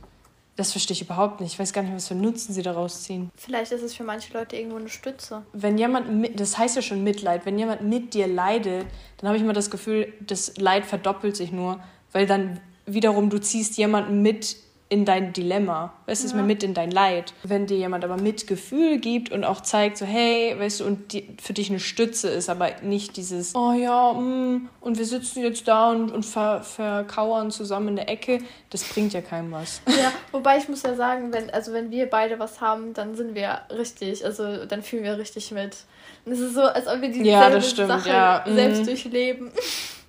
Das 0.56 0.70
verstehe 0.70 0.94
ich 0.94 1.02
überhaupt 1.02 1.40
nicht. 1.40 1.54
Ich 1.54 1.58
weiß 1.58 1.72
gar 1.72 1.82
nicht, 1.82 1.94
was 1.94 2.06
für 2.06 2.14
Nutzen 2.14 2.52
sie 2.52 2.62
daraus 2.62 3.02
ziehen. 3.02 3.30
Vielleicht 3.34 3.72
ist 3.72 3.82
es 3.82 3.94
für 3.94 4.04
manche 4.04 4.32
Leute 4.32 4.56
irgendwo 4.56 4.76
eine 4.76 4.88
Stütze. 4.88 5.42
wenn 5.52 5.78
jemand 5.78 6.12
mit, 6.12 6.38
das 6.38 6.56
heißt 6.58 6.76
ja 6.76 6.82
schon 6.82 7.02
Mitleid, 7.02 7.44
wenn 7.44 7.58
jemand 7.58 7.82
mit 7.82 8.14
dir 8.14 8.28
leidet, 8.28 8.86
dann 9.18 9.28
habe 9.28 9.36
ich 9.36 9.42
immer 9.42 9.52
das 9.52 9.70
Gefühl, 9.70 10.12
das 10.20 10.56
Leid 10.56 10.84
verdoppelt 10.84 11.36
sich 11.36 11.50
nur, 11.50 11.80
weil 12.12 12.26
dann 12.26 12.60
wiederum 12.86 13.30
du 13.30 13.40
ziehst 13.40 13.76
jemanden 13.78 14.22
mit 14.22 14.56
in 14.90 15.04
dein 15.04 15.32
Dilemma, 15.32 15.94
weißt 16.06 16.22
du, 16.22 16.26
ist 16.26 16.32
Ja. 16.32 16.38
mir 16.38 16.46
mit 16.46 16.62
in 16.62 16.74
dein 16.74 16.90
Leid. 16.90 17.32
Wenn 17.42 17.66
dir 17.66 17.76
jemand 17.76 18.04
aber 18.04 18.16
Mitgefühl 18.16 18.98
gibt 18.98 19.32
und 19.32 19.42
auch 19.42 19.62
zeigt, 19.62 19.96
so 19.96 20.04
hey, 20.04 20.54
weißt 20.58 20.80
du, 20.80 20.84
und 20.84 21.12
die, 21.12 21.36
für 21.42 21.54
dich 21.54 21.70
eine 21.70 21.80
Stütze 21.80 22.28
ist, 22.28 22.50
aber 22.50 22.70
nicht 22.82 23.16
dieses, 23.16 23.54
oh 23.54 23.72
ja, 23.72 24.12
mm, 24.12 24.68
und 24.80 24.98
wir 24.98 25.06
sitzen 25.06 25.42
jetzt 25.42 25.66
da 25.66 25.90
und, 25.90 26.12
und 26.12 26.24
ver, 26.24 26.62
verkauern 26.62 27.50
zusammen 27.50 27.88
in 27.88 27.96
der 27.96 28.10
Ecke, 28.10 28.40
das 28.70 28.84
bringt 28.84 29.14
ja 29.14 29.22
keinem 29.22 29.52
was. 29.52 29.80
Ja, 29.86 30.12
wobei 30.32 30.58
ich 30.58 30.68
muss 30.68 30.82
ja 30.82 30.94
sagen, 30.94 31.32
wenn, 31.32 31.50
also 31.50 31.72
wenn 31.72 31.90
wir 31.90 32.08
beide 32.08 32.38
was 32.38 32.60
haben, 32.60 32.92
dann 32.92 33.16
sind 33.16 33.34
wir 33.34 33.62
richtig, 33.70 34.24
also 34.24 34.66
dann 34.66 34.82
fühlen 34.82 35.02
wir 35.02 35.16
richtig 35.18 35.50
mit. 35.50 35.78
Und 36.26 36.32
es 36.32 36.40
ist 36.40 36.54
so, 36.54 36.62
als 36.62 36.86
ob 36.86 37.00
wir 37.00 37.08
dieselbe 37.08 37.28
Ja, 37.30 37.60
stimmt, 37.60 37.88
Sache 37.88 38.08
ja, 38.10 38.44
mhm. 38.46 38.54
selbst 38.54 38.86
durchleben. 38.86 39.50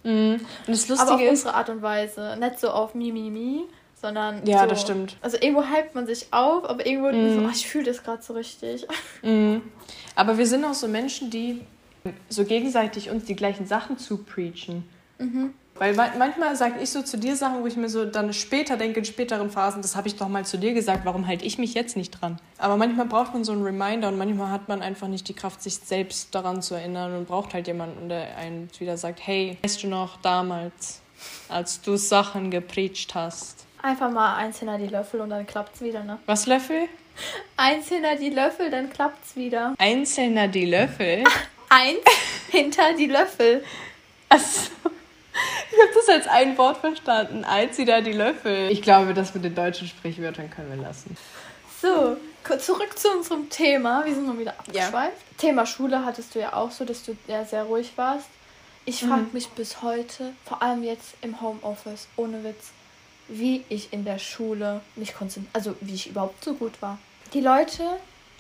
Mm. 0.04 0.36
Und 0.36 0.42
das 0.68 0.90
Aber 0.92 1.02
auf 1.02 1.10
Lustige 1.12 1.32
ist, 1.32 1.40
unsere 1.40 1.56
Art 1.56 1.70
und 1.70 1.82
Weise. 1.82 2.38
Nicht 2.40 2.60
so 2.60 2.70
auf 2.70 2.94
Mi, 2.94 3.12
Mi, 3.12 3.32
Mi, 3.32 3.64
sondern 4.06 4.46
Ja, 4.46 4.62
so. 4.62 4.68
das 4.68 4.82
stimmt. 4.82 5.18
Also 5.22 5.38
irgendwo 5.42 5.64
hypt 5.64 5.96
man 5.96 6.06
sich 6.06 6.28
auf, 6.32 6.70
aber 6.70 6.86
irgendwo 6.86 7.10
Mhm. 7.12 7.36
so, 7.40 7.46
oh, 7.46 7.50
ich 7.52 7.68
fühle 7.68 7.86
das 7.86 8.04
gerade 8.04 8.22
so 8.22 8.34
richtig. 8.34 8.86
Mhm. 9.24 9.62
Aber 10.16 10.38
wir 10.38 10.46
sind 10.46 10.64
auch 10.64 10.74
so 10.76 10.88
Menschen, 10.88 11.30
die 11.32 11.62
so 12.30 12.44
gegenseitig 12.46 13.10
uns 13.10 13.26
die 13.26 13.36
gleichen 13.36 13.66
Sachen 13.66 13.98
zu 13.98 14.18
preachen. 14.20 14.88
Weil 15.78 15.94
ma 15.96 16.08
manchmal 16.18 16.56
sage 16.56 16.76
ich 16.82 16.90
so 16.90 17.02
zu 17.02 17.18
dir 17.18 17.36
Sachen, 17.36 17.62
wo 17.62 17.68
ich 17.68 17.76
mir 17.76 17.90
so 17.90 18.06
dann 18.06 18.32
später 18.32 18.78
denke, 18.78 19.00
in 19.00 19.06
späteren 19.06 19.50
Phasen, 19.50 19.82
das 19.82 19.96
habe 19.96 20.08
ich 20.08 20.16
doch 20.16 20.30
mal 20.30 20.46
zu 20.46 20.58
dir 20.58 20.74
gesagt, 20.74 21.04
warum 21.04 21.26
halte 21.28 21.44
ich 21.46 21.58
mich 21.58 21.74
jetzt 21.74 21.98
nicht 21.98 22.12
dran? 22.12 22.38
Aber 22.60 22.78
manchmal 22.78 23.08
braucht 23.08 23.34
man 23.34 23.44
so 23.44 23.52
einen 23.54 23.64
Reminder 23.64 24.08
und 24.10 24.18
manchmal 24.18 24.52
hat 24.52 24.70
man 24.70 24.82
einfach 24.82 25.08
nicht 25.08 25.28
die 25.28 25.34
Kraft, 25.34 25.62
sich 25.64 25.76
selbst 25.76 26.34
daran 26.36 26.62
zu 26.62 26.76
erinnern 26.76 27.18
und 27.18 27.28
braucht 27.28 27.54
halt 27.54 27.68
jemanden, 27.68 28.08
der 28.08 28.38
einen 28.38 28.70
wieder 28.80 28.96
sagt, 28.98 29.20
hey, 29.26 29.58
weißt 29.64 29.84
du 29.84 29.88
noch 29.88 30.18
damals, 30.22 31.02
als 31.50 31.82
du 31.82 31.98
Sachen 31.98 32.52
gepreacht 32.52 33.16
hast? 33.16 33.65
Einfach 33.86 34.10
mal 34.10 34.36
eins 34.38 34.58
hinter 34.58 34.80
die 34.80 34.88
Löffel 34.88 35.22
und 35.22 35.30
dann 35.30 35.46
klappt's 35.46 35.80
wieder, 35.80 36.04
ne? 36.04 36.18
Was 36.26 36.48
Löffel? 36.48 36.88
Eins 37.56 37.88
hinter 37.90 38.16
die 38.16 38.32
Löffel, 38.32 38.72
dann 38.72 38.90
klappt's 38.92 39.36
wieder. 39.36 39.76
Einzelner 39.78 40.48
die 40.48 40.66
Löffel? 40.66 41.24
Eins 41.70 42.00
hinter 42.50 42.94
die 42.94 43.06
Löffel. 43.06 43.64
Achso. 44.30 44.72
Ich 45.72 45.80
habe 45.80 45.92
das 45.94 46.10
als 46.10 46.28
ein 46.28 46.58
Wort 46.58 46.78
verstanden. 46.78 47.46
Da 47.86 48.02
die 48.02 48.14
Löffel. 48.14 48.72
Ich 48.72 48.82
glaube, 48.82 49.14
das 49.14 49.36
mit 49.36 49.44
den 49.44 49.54
deutschen 49.54 49.88
Sprichwörtern 49.88 50.50
können 50.50 50.70
wir 50.76 50.84
lassen. 50.84 51.16
So, 51.80 52.18
zurück 52.58 52.98
zu 52.98 53.12
unserem 53.12 53.52
Thema. 53.52 54.04
Wir 54.04 54.16
sind 54.16 54.26
mal 54.26 54.40
wieder 54.40 54.56
Ja. 54.74 54.88
abgeschweift. 54.88 55.38
Thema 55.38 55.68
Schule 55.68 56.04
hattest 56.04 56.34
du 56.34 56.40
ja 56.40 56.54
auch 56.54 56.72
so, 56.72 56.86
dass 56.86 57.04
du 57.04 57.16
ja 57.28 57.46
sehr 57.46 57.66
ruhig 57.66 57.92
warst. 57.98 58.30
Ich 58.86 59.02
frage 59.02 59.22
Mhm. 59.24 59.30
mich 59.34 59.50
bis 59.50 59.84
heute, 59.84 60.34
vor 60.44 60.64
allem 60.64 60.84
jetzt 60.84 61.14
im 61.22 61.40
Homeoffice, 61.40 62.08
ohne 62.16 62.44
Witz, 62.44 62.72
wie 63.28 63.64
ich 63.70 63.92
in 63.94 64.06
der 64.06 64.20
Schule 64.20 64.82
mich 64.96 65.14
konzentriere, 65.16 65.54
also 65.56 65.76
wie 65.82 65.94
ich 65.96 66.08
überhaupt 66.08 66.44
so 66.44 66.54
gut 66.54 66.82
war. 66.82 66.98
Die 67.34 67.42
Leute, 67.42 67.84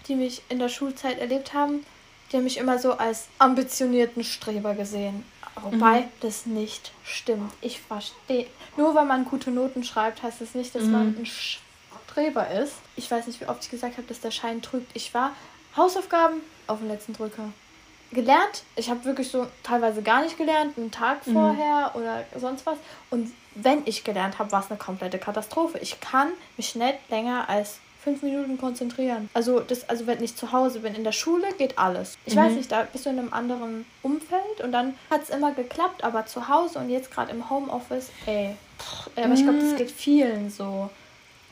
die 0.08 0.16
mich 0.16 0.42
in 0.50 0.60
der 0.60 0.70
Schulzeit 0.70 1.18
erlebt 1.20 1.54
haben, 1.54 1.86
die 2.32 2.38
haben 2.38 2.44
mich 2.44 2.58
immer 2.58 2.78
so 2.80 2.94
als 2.94 3.28
ambitionierten 3.40 4.24
Streber 4.24 4.74
gesehen. 4.76 5.24
Wobei 5.62 6.02
Mhm. 6.02 6.06
das 6.22 6.46
nicht 6.46 6.92
stimmt. 7.04 7.52
Ich 7.62 7.80
verstehe. 7.80 8.48
Nur 8.78 8.94
weil 8.94 9.06
man 9.06 9.26
gute 9.26 9.52
Noten 9.52 9.84
schreibt, 9.84 10.22
heißt 10.22 10.42
es 10.42 10.50
das 10.50 10.56
nicht, 10.56 10.76
dass 10.76 10.84
Mhm. 10.84 10.92
man 10.92 11.08
ein 11.18 11.26
Streber 11.26 12.50
ist. 12.52 12.74
Ich 12.96 13.10
weiß 13.10 13.28
nicht, 13.28 13.40
wie 13.42 13.46
oft 13.48 13.64
ich 13.64 13.72
gesagt 13.72 13.98
habe, 13.98 14.08
dass 14.08 14.20
der 14.20 14.32
Schein 14.32 14.62
trügt. 14.62 14.90
Ich 14.94 15.14
war 15.14 15.32
Hausaufgaben 15.78 16.42
auf 16.68 16.80
den 16.80 16.88
letzten 16.90 17.14
Drücker. 17.14 17.52
Gelernt, 18.12 18.64
ich 18.76 18.90
habe 18.90 19.04
wirklich 19.06 19.30
so 19.30 19.48
teilweise 19.64 20.02
gar 20.02 20.22
nicht 20.22 20.38
gelernt, 20.38 20.78
einen 20.78 20.92
Tag 20.92 21.26
Mhm. 21.28 21.34
vorher 21.34 21.92
oder 21.96 22.24
sonst 22.40 22.66
was. 22.66 22.78
Und 23.10 23.32
wenn 23.56 23.82
ich 23.86 24.04
gelernt 24.04 24.38
habe, 24.40 24.52
war 24.52 24.62
es 24.64 24.70
eine 24.70 24.78
komplette 24.78 25.18
Katastrophe. 25.18 25.80
Ich 25.80 26.00
kann 26.00 26.28
mich 26.58 26.76
nicht 26.76 26.96
länger 27.10 27.50
als 27.50 27.80
fünf 28.04 28.22
Minuten 28.22 28.58
konzentrieren. 28.60 29.30
Also 29.34 29.62
das, 29.62 29.90
also 29.90 30.06
wenn 30.06 30.22
ich 30.24 30.36
zu 30.36 30.52
Hause 30.52 30.82
bin, 30.82 30.94
in 30.94 31.04
der 31.04 31.12
Schule 31.12 31.48
geht 31.58 31.80
alles. 31.80 32.18
Ich 32.26 32.36
weiß 32.36 32.52
Mhm. 32.52 32.58
nicht, 32.58 32.72
da 32.72 32.84
bist 32.84 33.06
du 33.06 33.10
in 33.10 33.18
einem 33.18 33.34
anderen 33.34 33.86
Umfeld 34.04 34.62
und 34.64 34.72
dann 34.72 34.94
hat 35.10 35.24
es 35.24 35.30
immer 35.32 35.52
geklappt, 35.54 36.04
aber 36.04 36.28
zu 36.28 36.48
Hause 36.48 36.78
und 36.80 36.90
jetzt 36.92 37.10
gerade 37.12 37.32
im 37.32 37.50
Homeoffice, 37.50 38.10
ey. 38.28 38.56
pff, 38.78 39.10
Aber 39.16 39.34
ich 39.34 39.44
glaube, 39.44 39.58
das 39.60 39.72
Mhm. 39.72 39.76
geht 39.78 39.90
vielen 39.92 40.50
so. 40.52 40.90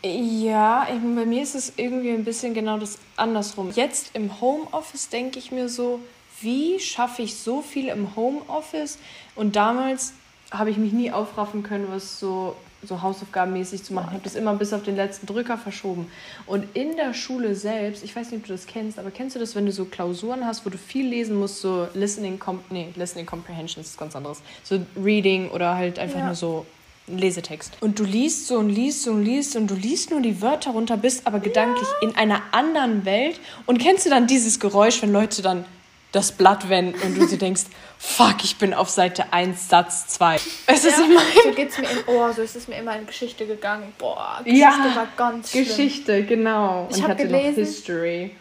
Ja, 0.05 0.85
bei 1.15 1.25
mir 1.25 1.41
ist 1.41 1.55
es 1.55 1.73
irgendwie 1.77 2.11
ein 2.11 2.25
bisschen 2.25 2.53
genau 2.53 2.77
das 2.77 2.97
andersrum. 3.15 3.71
Jetzt 3.71 4.11
im 4.13 4.41
Homeoffice 4.41 5.07
denke 5.09 5.39
ich 5.39 5.51
mir 5.51 5.69
so, 5.69 6.01
wie 6.41 6.77
schaffe 6.79 7.21
ich 7.21 7.37
so 7.37 7.61
viel 7.61 7.87
im 7.87 8.15
Homeoffice? 8.17 8.99
Und 9.35 9.55
damals 9.55 10.13
habe 10.53 10.69
ich 10.69 10.77
mich 10.77 10.93
nie 10.93 11.11
aufraffen 11.11 11.63
können, 11.63 11.87
was 11.89 12.19
so, 12.19 12.55
so 12.83 13.01
hausaufgabenmäßig 13.01 13.83
zu 13.83 13.93
machen. 13.93 14.07
Ich 14.09 14.13
habe 14.13 14.23
das 14.23 14.35
immer 14.35 14.53
bis 14.53 14.71
auf 14.71 14.83
den 14.83 14.95
letzten 14.95 15.25
Drücker 15.25 15.57
verschoben. 15.57 16.07
Und 16.45 16.65
in 16.75 16.95
der 16.95 17.13
Schule 17.13 17.55
selbst, 17.55 18.03
ich 18.03 18.15
weiß 18.15 18.31
nicht, 18.31 18.41
ob 18.41 18.47
du 18.47 18.53
das 18.53 18.67
kennst, 18.67 18.99
aber 18.99 19.09
kennst 19.09 19.35
du 19.35 19.39
das, 19.39 19.55
wenn 19.55 19.65
du 19.65 19.71
so 19.71 19.85
Klausuren 19.85 20.45
hast, 20.45 20.65
wo 20.65 20.69
du 20.69 20.77
viel 20.77 21.07
lesen 21.07 21.37
musst, 21.37 21.61
so 21.61 21.87
Listening, 21.95 22.37
Com 22.39 22.59
nee, 22.69 22.89
Listening 22.95 23.25
Comprehension 23.25 23.83
ist 23.83 23.97
ganz 23.97 24.15
anderes. 24.15 24.41
So 24.63 24.79
Reading 24.95 25.49
oder 25.49 25.75
halt 25.75 25.97
einfach 25.97 26.19
ja. 26.19 26.27
nur 26.27 26.35
so 26.35 26.65
Lesetext. 27.07 27.73
Und 27.81 27.99
du 27.99 28.03
liest 28.03 28.47
so 28.47 28.57
und 28.57 28.69
liest 28.69 29.03
so 29.03 29.11
und 29.11 29.25
liest 29.25 29.55
und 29.55 29.67
du 29.67 29.75
liest 29.75 30.11
nur 30.11 30.21
die 30.21 30.41
Wörter 30.41 30.71
runter, 30.71 30.97
bist 30.97 31.27
aber 31.27 31.39
gedanklich 31.39 31.87
ja. 32.01 32.07
in 32.07 32.15
einer 32.15 32.41
anderen 32.51 33.05
Welt. 33.05 33.39
Und 33.65 33.79
kennst 33.79 34.05
du 34.05 34.09
dann 34.09 34.27
dieses 34.27 34.59
Geräusch, 34.59 35.01
wenn 35.01 35.11
Leute 35.11 35.41
dann 35.41 35.65
das 36.13 36.31
Blatt 36.31 36.69
wenden 36.69 36.99
und 37.01 37.17
du 37.17 37.27
dir 37.27 37.37
denkst, 37.37 37.63
fuck, 37.97 38.43
ich 38.43 38.57
bin 38.57 38.73
auf 38.73 38.89
Seite 38.89 39.33
1, 39.33 39.67
Satz 39.67 40.07
2. 40.07 40.35
Es 40.35 40.83
ja, 40.83 40.89
ist 40.89 40.99
immer 40.99 41.19
so 41.43 41.51
geht's 41.51 41.77
mir 41.77 41.89
in 41.89 42.07
Ohr, 42.07 42.31
so 42.31 42.41
ist 42.41 42.55
es 42.55 42.67
mir 42.67 42.77
immer 42.77 42.95
in 42.95 43.05
Geschichte 43.05 43.45
gegangen. 43.45 43.91
Boah, 43.97 44.39
Geschichte 44.43 44.61
ja, 44.61 44.95
war 44.95 45.07
ganz 45.17 45.51
schlimm. 45.51 45.65
Geschichte, 45.65 46.23
genau. 46.23 46.87
Ich 46.89 47.03
habe 47.03 47.15
gelesen, 47.15 47.65
History. 47.65 48.31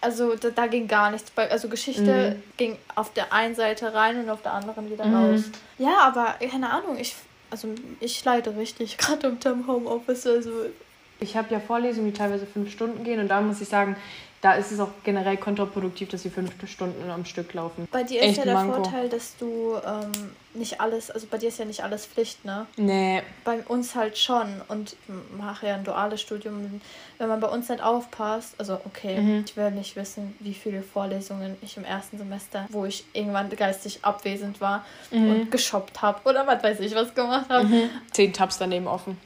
Also 0.00 0.36
da, 0.36 0.50
da, 0.50 0.66
ging 0.66 0.86
gar 0.86 1.10
nichts. 1.10 1.32
Also 1.36 1.68
Geschichte 1.68 2.36
mhm. 2.36 2.42
ging 2.56 2.78
auf 2.94 3.12
der 3.12 3.32
einen 3.32 3.54
Seite 3.54 3.94
rein 3.94 4.22
und 4.22 4.28
auf 4.28 4.42
der 4.42 4.52
anderen 4.52 4.90
wieder 4.90 5.06
mhm. 5.06 5.14
raus. 5.14 5.42
Ja, 5.78 5.98
aber 6.00 6.34
keine 6.40 6.70
Ahnung, 6.70 6.98
ich 6.98 7.14
also 7.52 7.68
ich 8.00 8.24
leide 8.24 8.56
richtig 8.56 8.96
gerade 8.98 9.28
unter 9.28 9.50
dem 9.50 9.66
Homeoffice. 9.66 10.26
Also 10.26 10.50
ich 11.20 11.36
habe 11.36 11.52
ja 11.54 11.60
Vorlesungen, 11.60 12.12
die 12.12 12.18
teilweise 12.18 12.46
fünf 12.46 12.70
Stunden 12.70 13.04
gehen 13.04 13.20
und 13.20 13.28
da 13.28 13.40
muss 13.40 13.60
ich 13.60 13.68
sagen, 13.68 13.96
da 14.42 14.54
ist 14.54 14.72
es 14.72 14.80
auch 14.80 14.90
generell 15.04 15.36
kontraproduktiv, 15.36 16.08
dass 16.08 16.22
sie 16.22 16.30
fünf 16.30 16.52
Stunden 16.68 17.08
am 17.08 17.24
Stück 17.24 17.54
laufen. 17.54 17.86
Bei 17.92 18.02
dir 18.02 18.22
ist 18.22 18.38
ja 18.38 18.44
der 18.44 18.54
Manko. 18.54 18.82
Vorteil, 18.82 19.08
dass 19.08 19.36
du 19.36 19.76
ähm, 19.86 20.32
nicht 20.54 20.80
alles, 20.80 21.12
also 21.12 21.28
bei 21.30 21.38
dir 21.38 21.48
ist 21.48 21.60
ja 21.60 21.64
nicht 21.64 21.84
alles 21.84 22.06
Pflicht, 22.06 22.44
ne? 22.44 22.66
Nee. 22.76 23.22
Bei 23.44 23.60
uns 23.68 23.94
halt 23.94 24.18
schon. 24.18 24.60
Und 24.66 24.94
ich 24.94 25.38
mache 25.38 25.68
ja 25.68 25.76
ein 25.76 25.84
duales 25.84 26.20
Studium. 26.20 26.80
Wenn 27.18 27.28
man 27.28 27.38
bei 27.38 27.46
uns 27.46 27.68
nicht 27.68 27.84
aufpasst, 27.84 28.56
also 28.58 28.80
okay, 28.84 29.20
mhm. 29.20 29.44
ich 29.46 29.56
will 29.56 29.70
nicht 29.70 29.94
wissen, 29.94 30.34
wie 30.40 30.54
viele 30.54 30.82
Vorlesungen 30.82 31.56
ich 31.62 31.76
im 31.76 31.84
ersten 31.84 32.18
Semester, 32.18 32.66
wo 32.70 32.84
ich 32.84 33.04
irgendwann 33.12 33.48
geistig 33.48 34.00
abwesend 34.02 34.60
war 34.60 34.84
mhm. 35.12 35.30
und 35.30 35.50
geshoppt 35.52 36.02
habe 36.02 36.28
oder 36.28 36.48
was 36.48 36.64
weiß 36.64 36.80
ich, 36.80 36.96
was 36.96 37.14
gemacht 37.14 37.48
habe. 37.48 37.68
Mhm. 37.68 37.90
Zehn 38.10 38.32
Tabs 38.32 38.58
daneben 38.58 38.88
offen. 38.88 39.16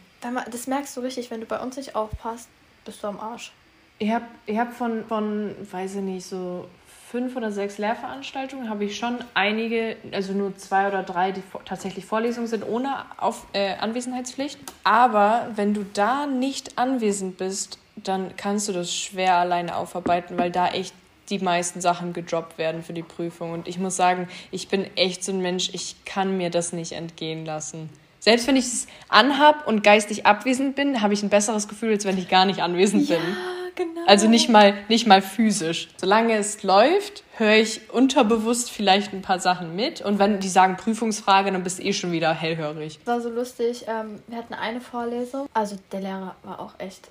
Das 0.50 0.66
merkst 0.66 0.94
du 0.94 1.00
richtig, 1.00 1.30
wenn 1.30 1.40
du 1.40 1.46
bei 1.46 1.58
uns 1.58 1.78
nicht 1.78 1.96
aufpasst, 1.96 2.48
bist 2.84 3.02
du 3.02 3.06
am 3.06 3.18
Arsch. 3.18 3.52
Ich 3.98 4.10
habe 4.10 4.26
ich 4.44 4.58
hab 4.58 4.74
von, 4.74 5.04
von, 5.06 5.54
weiß 5.70 5.96
ich 5.96 6.02
nicht, 6.02 6.26
so 6.26 6.66
fünf 7.10 7.36
oder 7.36 7.50
sechs 7.50 7.78
Lehrveranstaltungen 7.78 8.68
habe 8.68 8.84
ich 8.84 8.96
schon 8.96 9.18
einige, 9.32 9.96
also 10.12 10.32
nur 10.32 10.56
zwei 10.56 10.88
oder 10.88 11.02
drei, 11.02 11.32
die 11.32 11.42
tatsächlich 11.64 12.04
Vorlesungen 12.04 12.48
sind 12.48 12.66
ohne 12.68 13.04
Auf, 13.16 13.46
äh, 13.52 13.74
Anwesenheitspflicht. 13.76 14.58
Aber 14.84 15.48
wenn 15.54 15.72
du 15.72 15.86
da 15.94 16.26
nicht 16.26 16.78
anwesend 16.78 17.38
bist, 17.38 17.78
dann 17.94 18.36
kannst 18.36 18.68
du 18.68 18.72
das 18.72 18.92
schwer 18.92 19.36
alleine 19.36 19.76
aufarbeiten, 19.76 20.36
weil 20.36 20.50
da 20.50 20.68
echt 20.68 20.94
die 21.30 21.38
meisten 21.38 21.80
Sachen 21.80 22.12
gedroppt 22.12 22.58
werden 22.58 22.82
für 22.82 22.92
die 22.92 23.02
Prüfung. 23.02 23.52
Und 23.52 23.66
ich 23.66 23.78
muss 23.78 23.96
sagen, 23.96 24.28
ich 24.50 24.68
bin 24.68 24.84
echt 24.96 25.24
so 25.24 25.32
ein 25.32 25.40
Mensch, 25.40 25.70
ich 25.72 26.04
kann 26.04 26.36
mir 26.36 26.50
das 26.50 26.72
nicht 26.72 26.92
entgehen 26.92 27.46
lassen. 27.46 27.88
Selbst 28.20 28.46
wenn 28.46 28.56
ich 28.56 28.66
es 28.66 28.88
anhab 29.08 29.66
und 29.66 29.82
geistig 29.82 30.26
abwesend 30.26 30.74
bin, 30.74 31.00
habe 31.00 31.14
ich 31.14 31.22
ein 31.22 31.30
besseres 31.30 31.68
Gefühl, 31.68 31.92
als 31.92 32.04
wenn 32.04 32.18
ich 32.18 32.28
gar 32.28 32.44
nicht 32.44 32.60
anwesend 32.60 33.08
ja. 33.08 33.16
bin 33.16 33.36
genau. 33.76 34.00
Also 34.06 34.28
nicht 34.28 34.48
mal, 34.48 34.74
nicht 34.88 35.06
mal 35.06 35.22
physisch. 35.22 35.88
Solange 35.96 36.34
es 36.34 36.62
läuft, 36.62 37.22
höre 37.36 37.54
ich 37.54 37.90
unterbewusst 37.90 38.70
vielleicht 38.70 39.12
ein 39.12 39.22
paar 39.22 39.38
Sachen 39.38 39.76
mit. 39.76 40.00
Und 40.00 40.18
wenn 40.18 40.40
die 40.40 40.48
sagen 40.48 40.76
Prüfungsfrage, 40.76 41.52
dann 41.52 41.62
bist 41.62 41.78
du 41.78 41.84
eh 41.84 41.92
schon 41.92 42.10
wieder 42.12 42.34
hellhörig. 42.34 42.98
War 43.04 43.20
so 43.20 43.28
lustig. 43.28 43.84
Ähm, 43.86 44.20
wir 44.26 44.38
hatten 44.38 44.54
eine 44.54 44.80
Vorlesung. 44.80 45.48
Also 45.54 45.76
der 45.92 46.00
Lehrer 46.00 46.34
war 46.42 46.60
auch 46.60 46.72
echt. 46.78 47.08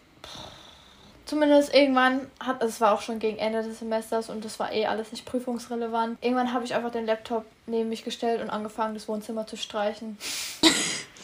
Zumindest 1.25 1.73
irgendwann 1.73 2.21
hat 2.39 2.61
es 2.61 2.79
war 2.81 2.93
auch 2.93 3.01
schon 3.01 3.17
gegen 3.17 3.37
Ende 3.37 3.63
des 3.63 3.79
Semesters 3.79 4.29
und 4.29 4.45
das 4.45 4.59
war 4.59 4.71
eh 4.71 4.85
alles 4.85 5.11
nicht 5.11 5.25
prüfungsrelevant. 5.25 6.19
Irgendwann 6.21 6.53
habe 6.53 6.65
ich 6.65 6.75
einfach 6.75 6.91
den 6.91 7.07
Laptop 7.07 7.45
neben 7.65 7.89
mich 7.89 8.03
gestellt 8.03 8.41
und 8.41 8.51
angefangen, 8.51 8.93
das 8.93 9.07
Wohnzimmer 9.07 9.47
zu 9.47 9.57
streichen. 9.57 10.17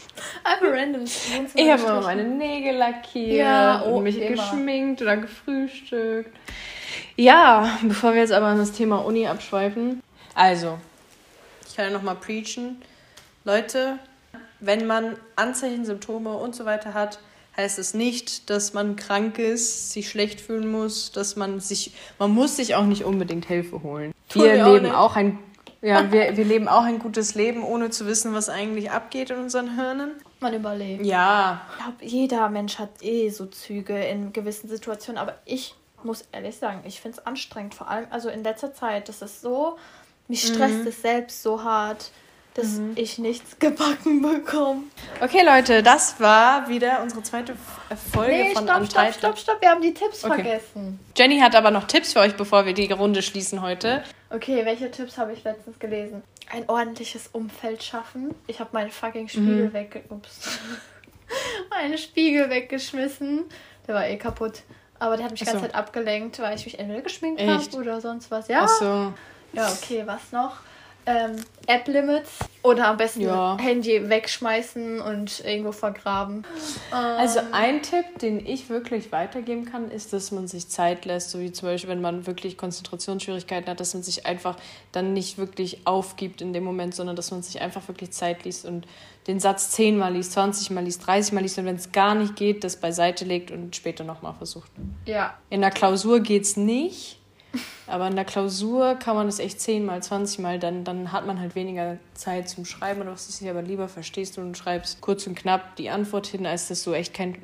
Einfach 0.43 0.67
random. 0.67 1.03
Ich 1.03 1.69
habe 1.69 1.81
immer 1.81 2.01
meine 2.01 2.23
Nägel 2.23 2.75
lackiert 2.75 3.37
ja, 3.37 3.83
oh, 3.85 3.97
und 3.97 4.03
mich 4.03 4.17
immer. 4.17 4.29
geschminkt 4.29 5.01
oder 5.01 5.17
gefrühstückt. 5.17 6.35
Ja, 7.15 7.77
bevor 7.83 8.13
wir 8.13 8.21
jetzt 8.21 8.33
aber 8.33 8.47
an 8.47 8.57
das 8.57 8.71
Thema 8.71 9.05
Uni 9.05 9.27
abschweifen. 9.27 10.01
Also, 10.33 10.77
ich 11.67 11.75
kann 11.75 11.85
ja 11.85 11.91
nochmal 11.91 12.15
preachen. 12.15 12.81
Leute, 13.43 13.97
wenn 14.59 14.87
man 14.87 15.15
Anzeichen, 15.35 15.85
Symptome 15.85 16.33
und 16.33 16.55
so 16.55 16.65
weiter 16.65 16.93
hat, 16.93 17.19
heißt 17.57 17.79
es 17.79 17.93
nicht, 17.93 18.49
dass 18.49 18.73
man 18.73 18.95
krank 18.95 19.37
ist, 19.37 19.91
sich 19.91 20.09
schlecht 20.09 20.39
fühlen 20.39 20.71
muss, 20.71 21.11
dass 21.11 21.35
man 21.35 21.59
sich, 21.59 21.93
man 22.17 22.31
muss 22.31 22.55
sich 22.55 22.75
auch 22.75 22.85
nicht 22.85 23.03
unbedingt 23.03 23.45
Hilfe 23.45 23.83
holen. 23.83 24.13
Wir 24.33 24.63
leben 24.63 24.91
auch, 24.91 25.11
auch 25.11 25.15
ein 25.15 25.39
ja, 25.81 26.11
wir, 26.11 26.37
wir 26.37 26.45
leben 26.45 26.67
auch 26.67 26.83
ein 26.83 26.99
gutes 26.99 27.33
Leben, 27.35 27.63
ohne 27.63 27.89
zu 27.89 28.05
wissen, 28.05 28.33
was 28.33 28.49
eigentlich 28.49 28.91
abgeht 28.91 29.31
in 29.31 29.39
unseren 29.39 29.75
Hirnen. 29.75 30.11
Man 30.39 30.53
überlebt. 30.53 31.05
Ja. 31.05 31.61
Ich 31.71 31.83
glaube, 31.83 32.05
jeder 32.05 32.49
Mensch 32.49 32.77
hat 32.77 33.01
eh 33.01 33.29
so 33.29 33.47
Züge 33.47 33.97
in 34.03 34.31
gewissen 34.31 34.69
Situationen, 34.69 35.19
aber 35.19 35.35
ich 35.45 35.75
muss 36.03 36.25
ehrlich 36.31 36.57
sagen, 36.57 36.81
ich 36.85 37.01
finde 37.01 37.17
es 37.19 37.25
anstrengend. 37.25 37.73
Vor 37.73 37.89
allem, 37.89 38.07
also 38.11 38.29
in 38.29 38.43
letzter 38.43 38.73
Zeit, 38.73 39.09
das 39.09 39.21
ist 39.21 39.41
so, 39.41 39.77
mich 40.27 40.45
stresst 40.45 40.79
mhm. 40.81 40.87
es 40.87 41.01
selbst 41.01 41.41
so 41.41 41.63
hart, 41.63 42.11
dass 42.53 42.77
mhm. 42.77 42.93
ich 42.95 43.17
nichts 43.17 43.57
gebacken 43.59 44.21
bekomme. 44.21 44.83
Okay, 45.21 45.43
Leute, 45.43 45.81
das 45.81 46.19
war 46.19 46.67
wieder 46.69 47.01
unsere 47.01 47.23
zweite 47.23 47.55
Folge 48.11 48.31
nee, 48.31 48.53
von 48.53 48.63
stopp, 48.65 48.81
Untitled. 48.81 49.15
Stopp, 49.15 49.19
stopp, 49.19 49.37
stopp, 49.39 49.61
wir 49.61 49.69
haben 49.69 49.81
die 49.81 49.93
Tipps 49.93 50.23
okay. 50.23 50.35
vergessen. 50.35 50.99
Jenny 51.15 51.39
hat 51.39 51.55
aber 51.55 51.71
noch 51.71 51.85
Tipps 51.85 52.13
für 52.13 52.19
euch, 52.19 52.35
bevor 52.35 52.65
wir 52.65 52.73
die 52.73 52.91
Runde 52.91 53.21
schließen 53.21 53.61
heute. 53.61 54.03
Okay, 54.33 54.65
welche 54.65 54.89
Tipps 54.89 55.17
habe 55.17 55.33
ich 55.33 55.43
letztens 55.43 55.77
gelesen? 55.77 56.23
Ein 56.49 56.67
ordentliches 56.69 57.27
Umfeld 57.27 57.83
schaffen. 57.83 58.33
Ich 58.47 58.59
habe 58.59 58.69
meinen 58.73 58.89
fucking 58.89 59.27
Spiegel 59.27 59.67
mhm. 59.67 59.73
wegge... 59.73 60.03
Ups. 60.09 60.59
meinen 61.69 61.97
Spiegel 61.97 62.49
weggeschmissen. 62.49 63.45
Der 63.87 63.95
war 63.95 64.07
eh 64.07 64.17
kaputt. 64.17 64.63
Aber 64.99 65.17
der 65.17 65.25
hat 65.25 65.31
mich 65.31 65.39
die 65.39 65.45
ganze 65.45 65.63
Zeit 65.63 65.75
abgelenkt, 65.75 66.39
weil 66.39 66.55
ich 66.55 66.65
mich 66.65 66.79
entweder 66.79 67.01
geschminkt 67.01 67.41
habe 67.41 67.77
oder 67.77 67.99
sonst 67.99 68.31
was. 68.31 68.47
Ja. 68.47 68.63
Ach 68.63 68.69
so. 68.69 69.13
Ja, 69.53 69.71
okay, 69.71 70.03
was 70.05 70.31
noch? 70.31 70.57
Ähm, 71.05 71.35
App-Limits 71.67 72.39
oder 72.63 72.87
am 72.87 72.97
besten 72.97 73.21
ja. 73.21 73.57
Handy 73.59 74.09
wegschmeißen 74.09 74.99
und 75.01 75.43
irgendwo 75.45 75.71
vergraben. 75.71 76.43
Also 76.91 77.39
ähm. 77.39 77.45
ein 77.53 77.81
Tipp, 77.81 78.19
den 78.21 78.45
ich 78.45 78.69
wirklich 78.69 79.11
weitergeben 79.11 79.65
kann, 79.65 79.89
ist, 79.89 80.13
dass 80.13 80.31
man 80.31 80.47
sich 80.47 80.67
Zeit 80.69 81.05
lässt, 81.05 81.31
so 81.31 81.39
wie 81.39 81.51
zum 81.51 81.69
Beispiel, 81.69 81.89
wenn 81.89 82.01
man 82.01 82.27
wirklich 82.27 82.57
Konzentrationsschwierigkeiten 82.57 83.69
hat, 83.69 83.79
dass 83.79 83.93
man 83.93 84.03
sich 84.03 84.25
einfach 84.25 84.57
dann 84.91 85.13
nicht 85.13 85.37
wirklich 85.37 85.85
aufgibt 85.85 86.41
in 86.41 86.53
dem 86.53 86.63
Moment, 86.63 86.93
sondern 86.93 87.15
dass 87.15 87.31
man 87.31 87.41
sich 87.41 87.61
einfach 87.61 87.87
wirklich 87.87 88.11
Zeit 88.11 88.43
liest 88.43 88.65
und 88.65 88.85
den 89.27 89.39
Satz 89.39 89.71
zehnmal 89.71 90.13
liest, 90.13 90.33
20 90.33 90.71
Mal 90.71 90.83
liest, 90.83 91.05
30 91.05 91.33
Mal 91.33 91.41
liest 91.41 91.57
und 91.57 91.65
wenn 91.65 91.75
es 91.75 91.91
gar 91.91 92.15
nicht 92.15 92.35
geht, 92.35 92.63
das 92.63 92.77
beiseite 92.77 93.23
legt 93.23 93.51
und 93.51 93.75
später 93.75 94.03
nochmal 94.03 94.33
versucht. 94.33 94.71
Ja. 95.05 95.35
In 95.49 95.61
der 95.61 95.71
Klausur 95.71 96.21
geht 96.21 96.43
es 96.43 96.57
nicht 96.57 97.20
aber 97.87 98.07
in 98.07 98.15
der 98.15 98.25
Klausur 98.25 98.95
kann 98.95 99.15
man 99.15 99.27
es 99.27 99.39
echt 99.39 99.59
zehnmal, 99.59 100.01
zwanzigmal, 100.01 100.59
dann, 100.59 100.83
dann 100.83 101.11
hat 101.11 101.25
man 101.25 101.39
halt 101.39 101.55
weniger 101.55 101.97
Zeit 102.13 102.49
zum 102.49 102.65
Schreiben 102.65 103.01
oder 103.01 103.11
was 103.11 103.27
ist 103.27 103.45
aber 103.45 103.61
lieber 103.61 103.87
verstehst 103.87 104.37
du 104.37 104.41
und 104.41 104.57
schreibst 104.57 105.01
kurz 105.01 105.27
und 105.27 105.35
knapp 105.35 105.75
die 105.75 105.89
Antwort 105.89 106.27
hin, 106.27 106.45
als 106.45 106.67
dass 106.67 106.83
du 106.83 106.93
echt 106.93 107.13
kein, 107.13 107.37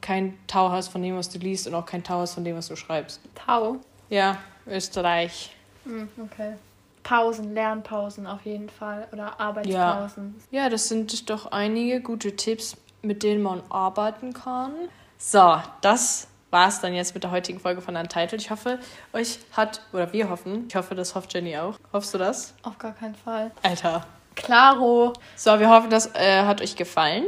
kein 0.00 0.36
Tau 0.46 0.70
hast 0.70 0.88
von 0.88 1.02
dem, 1.02 1.16
was 1.16 1.28
du 1.28 1.38
liest 1.38 1.66
und 1.66 1.74
auch 1.74 1.86
kein 1.86 2.02
Tau 2.02 2.20
hast 2.20 2.34
von 2.34 2.44
dem, 2.44 2.56
was 2.56 2.68
du 2.68 2.76
schreibst. 2.76 3.20
Tau? 3.34 3.76
Ja, 4.08 4.38
Österreich. 4.66 5.54
Hm, 5.84 6.08
okay. 6.22 6.54
Pausen, 7.02 7.54
Lernpausen 7.54 8.26
auf 8.26 8.44
jeden 8.44 8.68
Fall 8.68 9.08
oder 9.12 9.40
Arbeitspausen. 9.40 10.40
Ja. 10.50 10.64
ja, 10.64 10.68
das 10.68 10.88
sind 10.88 11.30
doch 11.30 11.50
einige 11.50 12.00
gute 12.00 12.36
Tipps, 12.36 12.76
mit 13.02 13.22
denen 13.22 13.42
man 13.42 13.62
arbeiten 13.70 14.32
kann. 14.32 14.72
So, 15.18 15.56
das 15.80 16.28
war 16.52 16.68
es 16.68 16.80
dann 16.80 16.94
jetzt 16.94 17.14
mit 17.14 17.24
der 17.24 17.30
heutigen 17.30 17.58
Folge 17.58 17.80
von 17.80 17.96
Untitled. 17.96 18.40
Ich 18.40 18.50
hoffe, 18.50 18.78
euch 19.12 19.38
hat, 19.52 19.80
oder 19.92 20.12
wir 20.12 20.28
hoffen, 20.28 20.66
ich 20.68 20.76
hoffe, 20.76 20.94
das 20.94 21.14
hofft 21.14 21.34
Jenny 21.34 21.56
auch. 21.56 21.78
Hoffst 21.92 22.14
du 22.14 22.18
das? 22.18 22.54
Auf 22.62 22.78
gar 22.78 22.92
keinen 22.92 23.14
Fall. 23.14 23.50
Alter. 23.62 24.06
Klaro. 24.34 25.14
So, 25.34 25.58
wir 25.58 25.70
hoffen, 25.70 25.90
das 25.90 26.14
äh, 26.14 26.44
hat 26.44 26.60
euch 26.60 26.76
gefallen. 26.76 27.24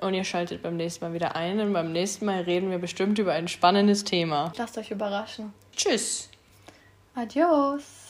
Und 0.00 0.14
ihr 0.14 0.24
schaltet 0.24 0.62
beim 0.62 0.76
nächsten 0.76 1.04
Mal 1.04 1.14
wieder 1.14 1.36
ein. 1.36 1.60
Und 1.60 1.72
beim 1.72 1.92
nächsten 1.92 2.26
Mal 2.26 2.42
reden 2.42 2.70
wir 2.70 2.78
bestimmt 2.78 3.18
über 3.18 3.32
ein 3.32 3.48
spannendes 3.48 4.04
Thema. 4.04 4.52
Lasst 4.56 4.76
euch 4.76 4.90
überraschen. 4.90 5.54
Tschüss. 5.74 6.28
Adios. 7.14 8.03